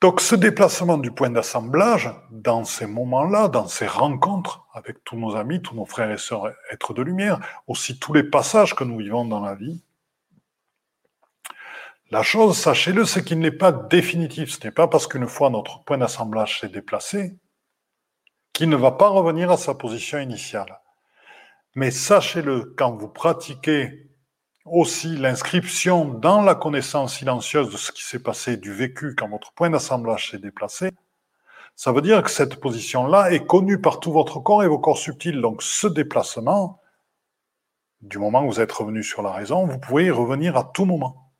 Donc 0.00 0.20
ce 0.20 0.36
déplacement 0.36 0.96
du 0.96 1.10
point 1.10 1.30
d'assemblage, 1.30 2.10
dans 2.30 2.64
ces 2.64 2.86
moments-là, 2.86 3.48
dans 3.48 3.66
ces 3.66 3.86
rencontres 3.86 4.64
avec 4.72 5.02
tous 5.02 5.16
nos 5.16 5.34
amis, 5.34 5.60
tous 5.60 5.74
nos 5.74 5.86
frères 5.86 6.10
et 6.10 6.18
sœurs 6.18 6.52
êtres 6.70 6.94
de 6.94 7.02
lumière, 7.02 7.40
aussi 7.66 7.98
tous 7.98 8.12
les 8.12 8.22
passages 8.22 8.76
que 8.76 8.84
nous 8.84 8.98
vivons 8.98 9.24
dans 9.24 9.40
la 9.40 9.56
vie, 9.56 9.82
la 12.10 12.22
chose, 12.22 12.56
sachez-le, 12.56 13.04
c'est 13.04 13.22
qu'il 13.22 13.38
n'est 13.38 13.50
pas 13.50 13.70
définitif. 13.70 14.50
Ce 14.50 14.64
n'est 14.64 14.72
pas 14.72 14.88
parce 14.88 15.06
qu'une 15.06 15.26
fois 15.26 15.50
notre 15.50 15.84
point 15.84 15.98
d'assemblage 15.98 16.60
s'est 16.60 16.70
déplacé 16.70 17.36
qu'il 18.54 18.70
ne 18.70 18.76
va 18.76 18.92
pas 18.92 19.08
revenir 19.08 19.50
à 19.50 19.58
sa 19.58 19.74
position 19.74 20.18
initiale. 20.18 20.80
Mais 21.74 21.90
sachez-le, 21.90 22.74
quand 22.78 22.96
vous 22.96 23.08
pratiquez 23.08 24.07
aussi 24.72 25.16
l'inscription 25.16 26.04
dans 26.04 26.42
la 26.42 26.54
connaissance 26.54 27.16
silencieuse 27.16 27.70
de 27.70 27.76
ce 27.76 27.92
qui 27.92 28.02
s'est 28.02 28.22
passé, 28.22 28.56
du 28.56 28.72
vécu 28.72 29.14
quand 29.16 29.28
votre 29.28 29.52
point 29.52 29.70
d'assemblage 29.70 30.30
s'est 30.30 30.38
déplacé, 30.38 30.90
ça 31.76 31.92
veut 31.92 32.02
dire 32.02 32.22
que 32.22 32.30
cette 32.30 32.56
position-là 32.56 33.30
est 33.30 33.46
connue 33.46 33.80
par 33.80 34.00
tout 34.00 34.10
votre 34.10 34.40
corps 34.40 34.64
et 34.64 34.68
vos 34.68 34.80
corps 34.80 34.98
subtils. 34.98 35.40
Donc 35.40 35.62
ce 35.62 35.86
déplacement, 35.86 36.80
du 38.00 38.18
moment 38.18 38.42
où 38.42 38.50
vous 38.50 38.60
êtes 38.60 38.72
revenu 38.72 39.02
sur 39.02 39.22
la 39.22 39.30
raison, 39.30 39.64
vous 39.66 39.78
pouvez 39.78 40.06
y 40.06 40.10
revenir 40.10 40.56
à 40.56 40.64
tout 40.64 40.84
moment. 40.84 41.32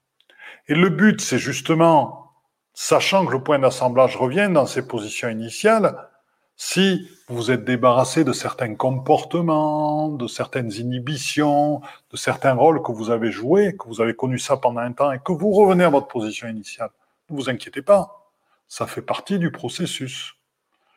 Et 0.69 0.75
le 0.75 0.91
but, 0.91 1.21
c'est 1.21 1.39
justement, 1.39 2.33
sachant 2.73 3.27
que 3.27 3.33
le 3.33 3.43
point 3.43 3.59
d'assemblage 3.59 4.17
revient 4.17 4.49
dans 4.53 4.67
ses 4.67 4.87
positions 4.87 5.29
initiales, 5.29 6.09
si 6.61 7.09
vous 7.29 7.53
êtes 7.53 7.65
débarrassé 7.65 8.25
de 8.25 8.33
certains 8.33 8.75
comportements, 8.75 10.09
de 10.09 10.27
certaines 10.27 10.73
inhibitions, 10.73 11.81
de 12.11 12.17
certains 12.17 12.55
rôles 12.55 12.83
que 12.83 12.91
vous 12.91 13.11
avez 13.11 13.31
joués, 13.31 13.77
que 13.77 13.87
vous 13.87 14.01
avez 14.01 14.15
connu 14.15 14.41
ça 14.41 14.57
pendant 14.57 14.81
un 14.81 14.93
temps 14.93 15.13
et 15.13 15.21
que 15.21 15.31
vous 15.31 15.53
revenez 15.53 15.85
à 15.85 15.89
votre 15.89 16.09
position 16.09 16.49
initiale, 16.49 16.91
ne 17.31 17.37
vous 17.37 17.49
inquiétez 17.49 17.81
pas. 17.81 18.29
Ça 18.67 18.89
fait 18.89 19.03
partie 19.03 19.39
du 19.39 19.53
processus. 19.53 20.35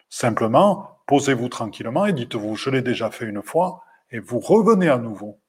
Simplement, 0.09 0.97
posez-vous 1.05 1.47
tranquillement 1.47 2.07
et 2.07 2.13
dites-vous, 2.13 2.55
je 2.55 2.71
l'ai 2.71 2.81
déjà 2.81 3.11
fait 3.11 3.25
une 3.25 3.43
fois, 3.43 3.83
et 4.09 4.17
vous 4.17 4.39
revenez 4.39 4.89
à 4.89 4.97
nouveau. 4.97 5.39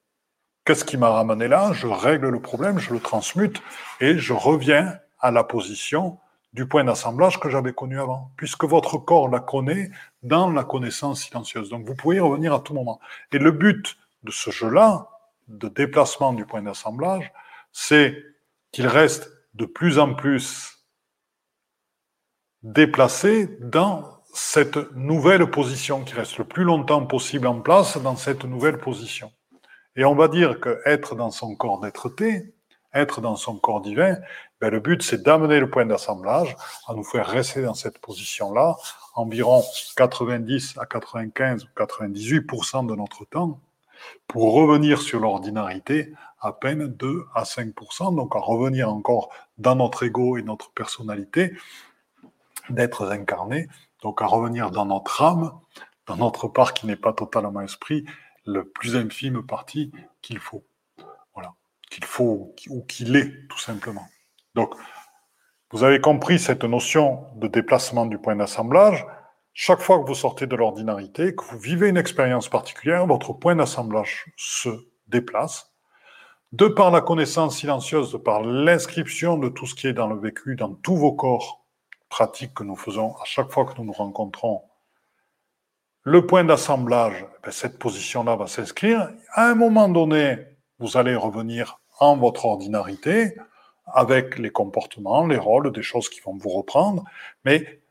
Qu'est-ce 0.67 0.85
qui 0.85 0.99
m'a 0.99 1.09
ramené 1.09 1.49
là? 1.49 1.73
Je 1.73 1.87
règle 1.87 2.29
le 2.29 2.41
problème, 2.41 2.79
je 2.79 2.93
le 2.93 3.01
transmute, 3.01 3.63
et 3.99 4.19
je 4.19 4.35
reviens 4.35 4.99
à 5.21 5.31
la 5.31 5.43
position 5.43 6.19
du 6.53 6.67
point 6.67 6.85
d'assemblage 6.85 7.41
que 7.41 7.49
j'avais 7.49 7.73
connu 7.73 7.99
avant, 7.99 8.31
puisque 8.37 8.65
votre 8.65 8.99
corps 8.99 9.29
la 9.29 9.41
connaît 9.41 9.91
dans 10.23 10.51
la 10.51 10.65
connaissance 10.65 11.23
silencieuse. 11.23 11.71
Donc 11.71 11.87
vous 11.87 11.95
pouvez 11.95 12.17
y 12.17 12.21
revenir 12.21 12.53
à 12.53 12.61
tout 12.61 12.75
moment. 12.75 13.01
Et 13.33 13.39
le 13.39 13.51
but 13.53 13.97
de 14.23 14.31
ce 14.31 14.51
jeu-là, 14.51 15.09
de 15.49 15.69
déplacement 15.69 16.33
du 16.33 16.45
point 16.45 16.63
d'assemblage, 16.63 17.33
c'est 17.73 18.17
qu'il 18.71 18.87
reste 18.87 19.31
de 19.55 19.65
plus 19.65 19.99
en 19.99 20.15
plus 20.15 20.85
déplacé 22.63 23.59
dans 23.61 24.23
cette 24.35 24.77
nouvelle 24.95 25.51
position, 25.51 26.05
qui 26.05 26.15
reste 26.15 26.39
le 26.39 26.45
plus 26.45 26.65
longtemps 26.65 27.05
possible 27.07 27.47
en 27.47 27.61
place 27.61 27.99
dans 27.99 28.17
cette 28.17 28.45
nouvelle 28.45 28.79
position. 28.79 29.33
Et 29.97 30.05
on 30.05 30.15
va 30.15 30.29
dire 30.29 30.61
que 30.61 30.81
être 30.87 31.15
dans 31.15 31.31
son 31.31 31.55
corps 31.55 31.81
d'être-té, 31.81 32.55
être 32.95 33.21
dans 33.21 33.37
son 33.37 33.59
corps 33.59 33.83
divin, 33.83 34.17
ben, 34.63 34.71
le 34.71 34.79
but, 34.79 35.03
c'est 35.03 35.25
d'amener 35.25 35.59
le 35.59 35.69
point 35.69 35.85
d'assemblage 35.85 36.55
à 36.87 36.95
nous 36.95 37.03
faire 37.03 37.27
rester 37.27 37.63
dans 37.63 37.75
cette 37.75 37.99
position-là 37.99 38.77
environ 39.15 39.61
90 39.97 40.79
à 40.79 40.87
95 40.87 41.65
ou 41.65 41.67
98% 41.77 42.87
de 42.87 42.95
notre 42.95 43.25
temps 43.25 43.59
pour 44.29 44.55
revenir 44.55 45.03
sur 45.03 45.19
l'ordinarité 45.19 46.15
à 46.41 46.53
peine 46.53 46.87
2 46.87 47.25
à 47.35 47.43
5%, 47.43 48.15
donc 48.15 48.37
à 48.37 48.39
revenir 48.39 48.89
encore 48.89 49.31
dans 49.59 49.75
notre 49.75 50.05
ego 50.05 50.37
et 50.37 50.43
notre 50.43 50.71
personnalité, 50.71 51.57
d'être 52.71 53.11
incarné, 53.11 53.67
donc 54.01 54.23
à 54.23 54.27
revenir 54.27 54.71
dans 54.71 54.87
notre 54.87 55.23
âme, 55.23 55.53
dans 56.07 56.17
notre 56.17 56.47
part 56.47 56.73
qui 56.73 56.87
n'est 56.87 56.95
pas 56.95 57.13
totalement 57.13 57.63
esprit, 57.63 58.05
le 58.47 58.65
plus 58.65 58.95
infime 58.95 59.45
partie 59.45 59.91
qu'il 60.21 60.39
faut 60.39 60.63
qu'il 61.91 62.05
faut 62.07 62.55
ou 62.71 62.83
qu'il 62.85 63.17
est, 63.17 63.47
tout 63.49 63.59
simplement. 63.59 64.09
Donc, 64.55 64.75
vous 65.71 65.85
avez 65.85 66.01
compris 66.01 66.39
cette 66.39 66.65
notion 66.65 67.27
de 67.37 67.49
déplacement 67.49 68.07
du 68.07 68.19
point 68.19 68.37
d'assemblage. 68.37 69.07
Chaque 69.55 69.81
fois 69.81 69.99
que 70.01 70.07
vous 70.07 70.15
sortez 70.15 70.47
de 70.47 70.57
l'ordinarité, 70.57 71.35
que 71.35 71.45
vous 71.45 71.59
vivez 71.59 71.89
une 71.89 71.97
expérience 71.97 72.49
particulière, 72.49 73.07
votre 73.07 73.33
point 73.33 73.57
d'assemblage 73.57 74.27
se 74.37 74.69
déplace. 75.07 75.73
De 76.53 76.69
par 76.69 76.91
la 76.91 77.01
connaissance 77.01 77.57
silencieuse, 77.57 78.13
de 78.13 78.19
par 78.19 78.43
l'inscription 78.43 79.39
de 79.39 79.49
tout 79.49 79.67
ce 79.67 79.75
qui 79.75 79.87
est 79.87 79.95
dans 79.95 80.09
le 80.09 80.19
vécu, 80.19 80.57
dans 80.57 80.75
tous 80.75 80.97
vos 80.97 81.13
corps 81.13 81.65
pratiques 82.11 82.53
que 82.53 82.65
nous 82.65 82.77
faisons 82.77 83.15
à 83.17 83.25
chaque 83.25 83.51
fois 83.51 83.65
que 83.65 83.79
nous 83.79 83.85
nous 83.85 83.93
rencontrons, 83.93 84.63
le 86.05 86.27
point 86.27 86.45
d'assemblage, 86.45 87.25
eh 87.47 87.51
cette 87.53 87.79
position-là 87.79 88.37
va 88.37 88.49
s'inscrire. 88.49 89.09
À 89.33 89.47
un 89.49 89.55
moment 89.55 89.89
donné, 89.89 90.37
vous 90.79 90.97
allez 90.97 91.15
revenir 91.15 91.79
en 92.01 92.17
votre 92.17 92.45
ordinarité 92.45 93.37
avec 93.87 94.39
les 94.39 94.51
comportements, 94.51 95.27
les 95.27 95.37
rôles, 95.37 95.73
des 95.73 95.83
choses 95.83 96.09
qui 96.09 96.21
vont 96.21 96.37
vous 96.37 96.51
reprendre, 96.51 97.05
mais 97.45 97.83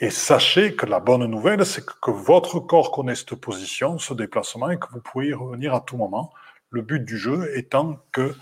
et 0.00 0.10
sachez 0.10 0.74
que 0.74 0.86
la 0.86 0.98
bonne 0.98 1.24
nouvelle, 1.26 1.64
c'est 1.64 1.84
que, 1.86 2.10
votre 2.10 2.58
corps 2.58 2.90
connaît 2.90 3.14
cette 3.14 3.36
position, 3.36 3.98
ce 3.98 4.12
déplacement, 4.12 4.70
et 4.70 4.78
que 4.78 4.88
vous 4.90 5.00
pouvez 5.00 5.28
y 5.28 5.34
revenir 5.34 5.72
à 5.72 5.80
tout 5.80 5.96
moment. 5.96 6.32
Le 6.70 6.82
but 6.82 7.04
du 7.04 7.16
jeu 7.16 7.56
étant 7.56 7.98
que 8.10 8.34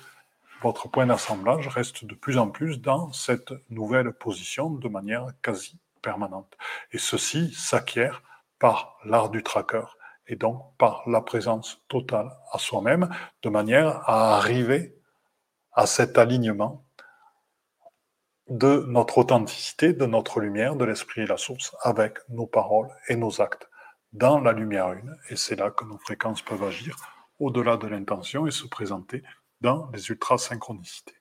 votre 0.63 0.89
point 0.89 1.07
d'assemblage 1.07 1.69
reste 1.69 2.07
de 2.07 2.15
plus 2.15 2.39
en 2.39 2.49
plus 2.49 2.81
dans 2.81 3.13
cette 3.13 3.53
nouvelle 3.69 4.13
position 4.13 4.71
de 4.71 4.89
manière 4.89 5.27
quasi 5.43 5.79
permanente. 6.01 6.57
Et 6.93 6.99
ceci 6.99 7.53
s'acquiert 7.53 8.23
par 8.59 8.97
l'art 9.05 9.29
du 9.29 9.43
tracker 9.43 9.85
et 10.29 10.37
donc 10.37 10.65
par 10.79 11.03
la 11.07 11.21
présence 11.21 11.83
totale 11.89 12.31
à 12.51 12.59
soi-même, 12.59 13.11
de 13.43 13.49
manière 13.51 14.09
à 14.09 14.37
arriver 14.37 14.97
à 15.73 15.87
cet 15.87 16.17
alignement 16.17 16.85
de 18.53 18.85
notre 18.87 19.17
authenticité, 19.17 19.95
de 19.95 20.05
notre 20.05 20.39
lumière, 20.39 20.77
de 20.77 20.85
l'esprit 20.85 21.23
et 21.23 21.27
la 21.27 21.39
source, 21.39 21.75
avec 21.81 22.19
nos 22.29 22.47
paroles 22.47 22.91
et 23.09 23.17
nos 23.17 23.41
actes, 23.41 23.67
dans 24.13 24.41
la 24.41 24.53
lumière 24.53 24.93
une. 24.93 25.17
Et 25.31 25.37
c'est 25.37 25.57
là 25.57 25.71
que 25.71 25.87
nos 25.87 25.97
fréquences 25.97 26.43
peuvent 26.43 26.63
agir 26.63 26.97
au-delà 27.39 27.79
de 27.79 27.87
l'intention 27.87 28.47
et 28.47 28.51
se 28.51 28.67
présenter 28.67 29.23
dans 29.63 29.91
les 29.95 30.11
ultra-synchronicités. 30.11 31.15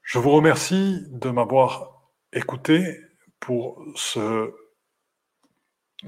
Je 0.00 0.18
vous 0.18 0.30
remercie 0.30 1.04
de 1.10 1.28
m'avoir 1.28 1.92
écouté 2.32 2.98
pour 3.38 3.84
ce 3.96 4.50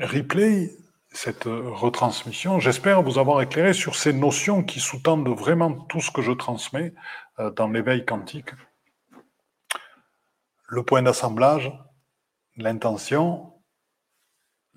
replay, 0.01 0.71
cette 1.11 1.45
retransmission. 1.45 2.59
J'espère 2.59 3.03
vous 3.03 3.19
avoir 3.19 3.43
éclairé 3.43 3.75
sur 3.75 3.97
ces 3.97 4.15
notions 4.15 4.63
qui 4.63 4.81
sous-tendent 4.81 5.29
vraiment 5.29 5.73
tout 5.73 6.01
ce 6.01 6.11
que 6.11 6.23
je 6.23 6.33
transmets 6.33 6.95
euh, 7.39 7.51
dans 7.51 7.69
l'éveil 7.69 8.07
quantique 8.07 8.51
le 10.69 10.83
point 10.83 11.03
d'assemblage, 11.03 11.73
l'intention, 12.57 13.53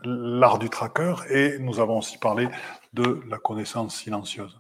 l'art 0.04 0.60
du 0.60 0.70
tracker, 0.70 1.16
et 1.30 1.60
nous 1.60 1.80
avons 1.80 2.00
aussi 2.00 2.18
parlé 2.18 2.48
de 2.94 3.22
la 3.28 3.38
connaissance 3.38 3.96
silencieuse. 3.96 4.60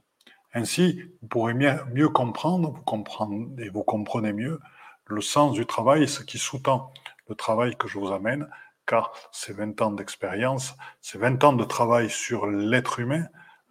Ainsi, 0.53 1.01
vous 1.21 1.27
pourrez 1.27 1.53
mieux, 1.53 2.09
comprendre, 2.09 2.71
vous 2.71 2.81
comprenez, 2.81 3.63
et 3.63 3.69
vous 3.69 3.83
comprenez 3.83 4.33
mieux 4.33 4.59
le 5.05 5.21
sens 5.21 5.53
du 5.53 5.65
travail 5.65 6.07
ce 6.07 6.23
qui 6.23 6.37
sous-tend 6.37 6.91
le 7.27 7.35
travail 7.35 7.75
que 7.75 7.87
je 7.87 7.99
vous 7.99 8.11
amène, 8.11 8.49
car 8.87 9.11
ces 9.31 9.53
20 9.53 9.81
ans 9.81 9.91
d'expérience, 9.91 10.75
ces 11.01 11.19
20 11.19 11.43
ans 11.43 11.53
de 11.53 11.63
travail 11.63 12.09
sur 12.09 12.47
l'être 12.47 12.99
humain, 12.99 13.25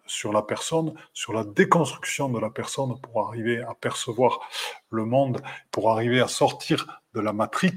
sur 0.09 0.33
la 0.33 0.41
personne, 0.41 0.93
sur 1.13 1.33
la 1.33 1.43
déconstruction 1.43 2.29
de 2.29 2.39
la 2.39 2.49
personne 2.49 2.99
pour 3.01 3.27
arriver 3.27 3.61
à 3.61 3.75
percevoir 3.75 4.39
le 4.89 5.05
monde, 5.05 5.41
pour 5.71 5.91
arriver 5.91 6.19
à 6.19 6.27
sortir 6.27 7.01
de 7.13 7.19
la 7.19 7.31
matrix, 7.31 7.75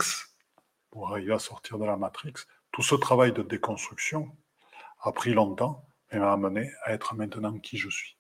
pour 0.91 1.11
arriver 1.11 1.35
à 1.35 1.39
sortir 1.39 1.79
de 1.79 1.85
la 1.85 1.97
matrix. 1.97 2.35
Tout 2.73 2.83
ce 2.83 2.95
travail 2.95 3.33
de 3.33 3.43
déconstruction 3.43 4.31
a 5.03 5.13
pris 5.13 5.35
longtemps 5.35 5.85
et 6.11 6.19
m'a 6.19 6.33
amené 6.33 6.71
à 6.85 6.93
être 6.93 7.15
maintenant 7.15 7.59
qui 7.59 7.77
je 7.77 7.91
suis. 7.91 8.17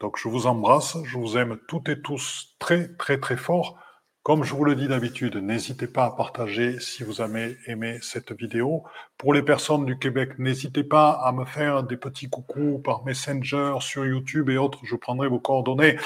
Donc 0.00 0.18
je 0.18 0.28
vous 0.28 0.46
embrasse, 0.46 0.96
je 1.04 1.16
vous 1.16 1.36
aime 1.36 1.58
toutes 1.68 1.88
et 1.88 2.02
tous 2.02 2.56
très 2.58 2.94
très 2.96 3.20
très 3.20 3.36
fort. 3.36 3.78
Comme 4.24 4.42
je 4.42 4.54
vous 4.54 4.64
le 4.64 4.74
dis 4.74 4.88
d'habitude, 4.88 5.36
n'hésitez 5.36 5.86
pas 5.86 6.06
à 6.06 6.10
partager 6.10 6.80
si 6.80 7.04
vous 7.04 7.20
avez 7.20 7.58
aimé 7.66 7.98
cette 8.00 8.32
vidéo. 8.32 8.82
Pour 9.18 9.34
les 9.34 9.42
personnes 9.42 9.84
du 9.84 9.98
Québec, 9.98 10.38
n'hésitez 10.38 10.82
pas 10.82 11.10
à 11.10 11.30
me 11.30 11.44
faire 11.44 11.82
des 11.82 11.98
petits 11.98 12.30
coucous 12.30 12.80
par 12.82 13.04
Messenger, 13.04 13.74
sur 13.80 14.06
YouTube 14.06 14.48
et 14.48 14.56
autres. 14.56 14.78
Je 14.84 14.96
prendrai 14.96 15.28
vos 15.28 15.40
coordonnées. 15.40 15.98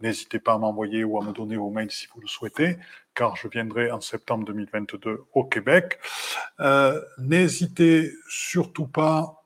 N'hésitez 0.00 0.38
pas 0.38 0.52
à 0.52 0.58
m'envoyer 0.58 1.02
ou 1.02 1.20
à 1.20 1.24
me 1.24 1.32
donner 1.32 1.56
vos 1.56 1.70
mails 1.70 1.90
si 1.90 2.06
vous 2.14 2.20
le 2.20 2.28
souhaitez, 2.28 2.78
car 3.16 3.34
je 3.34 3.48
viendrai 3.48 3.90
en 3.90 4.00
septembre 4.00 4.44
2022 4.44 5.24
au 5.34 5.42
Québec. 5.42 5.98
Euh, 6.60 7.02
n'hésitez 7.18 8.12
surtout 8.28 8.86
pas 8.86 9.42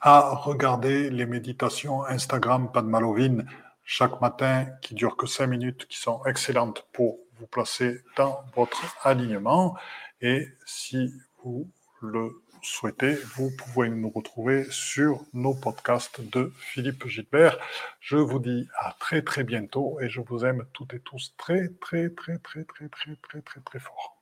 à 0.00 0.34
regarder 0.34 1.10
les 1.10 1.26
méditations 1.26 2.06
Instagram 2.06 2.72
Padmalovine 2.72 3.46
chaque 3.84 4.20
matin 4.20 4.66
qui 4.80 4.94
durent 4.94 5.16
que 5.16 5.26
5 5.26 5.46
minutes, 5.46 5.86
qui 5.86 5.98
sont 5.98 6.24
excellentes 6.24 6.86
pour 6.92 7.18
vous 7.38 7.46
placer 7.46 8.00
dans 8.16 8.44
votre 8.54 8.96
alignement. 9.02 9.76
Et 10.20 10.48
si 10.66 11.12
vous 11.42 11.68
le 12.00 12.30
souhaitez, 12.62 13.14
vous 13.36 13.50
pouvez 13.50 13.88
nous 13.88 14.10
retrouver 14.10 14.64
sur 14.70 15.24
nos 15.32 15.54
podcasts 15.54 16.20
de 16.20 16.52
Philippe 16.56 17.06
Gilbert. 17.08 17.58
Je 18.00 18.16
vous 18.16 18.38
dis 18.38 18.68
à 18.78 18.94
très 18.98 19.22
très 19.22 19.44
bientôt 19.44 19.98
et 20.00 20.08
je 20.08 20.20
vous 20.20 20.44
aime 20.44 20.64
toutes 20.72 20.94
et 20.94 21.00
tous 21.00 21.34
très 21.36 21.68
très 21.80 22.10
très 22.10 22.38
très 22.38 22.64
très 22.64 22.88
très 22.88 23.16
très 23.16 23.40
très 23.40 23.60
très 23.60 23.78
fort. 23.80 24.21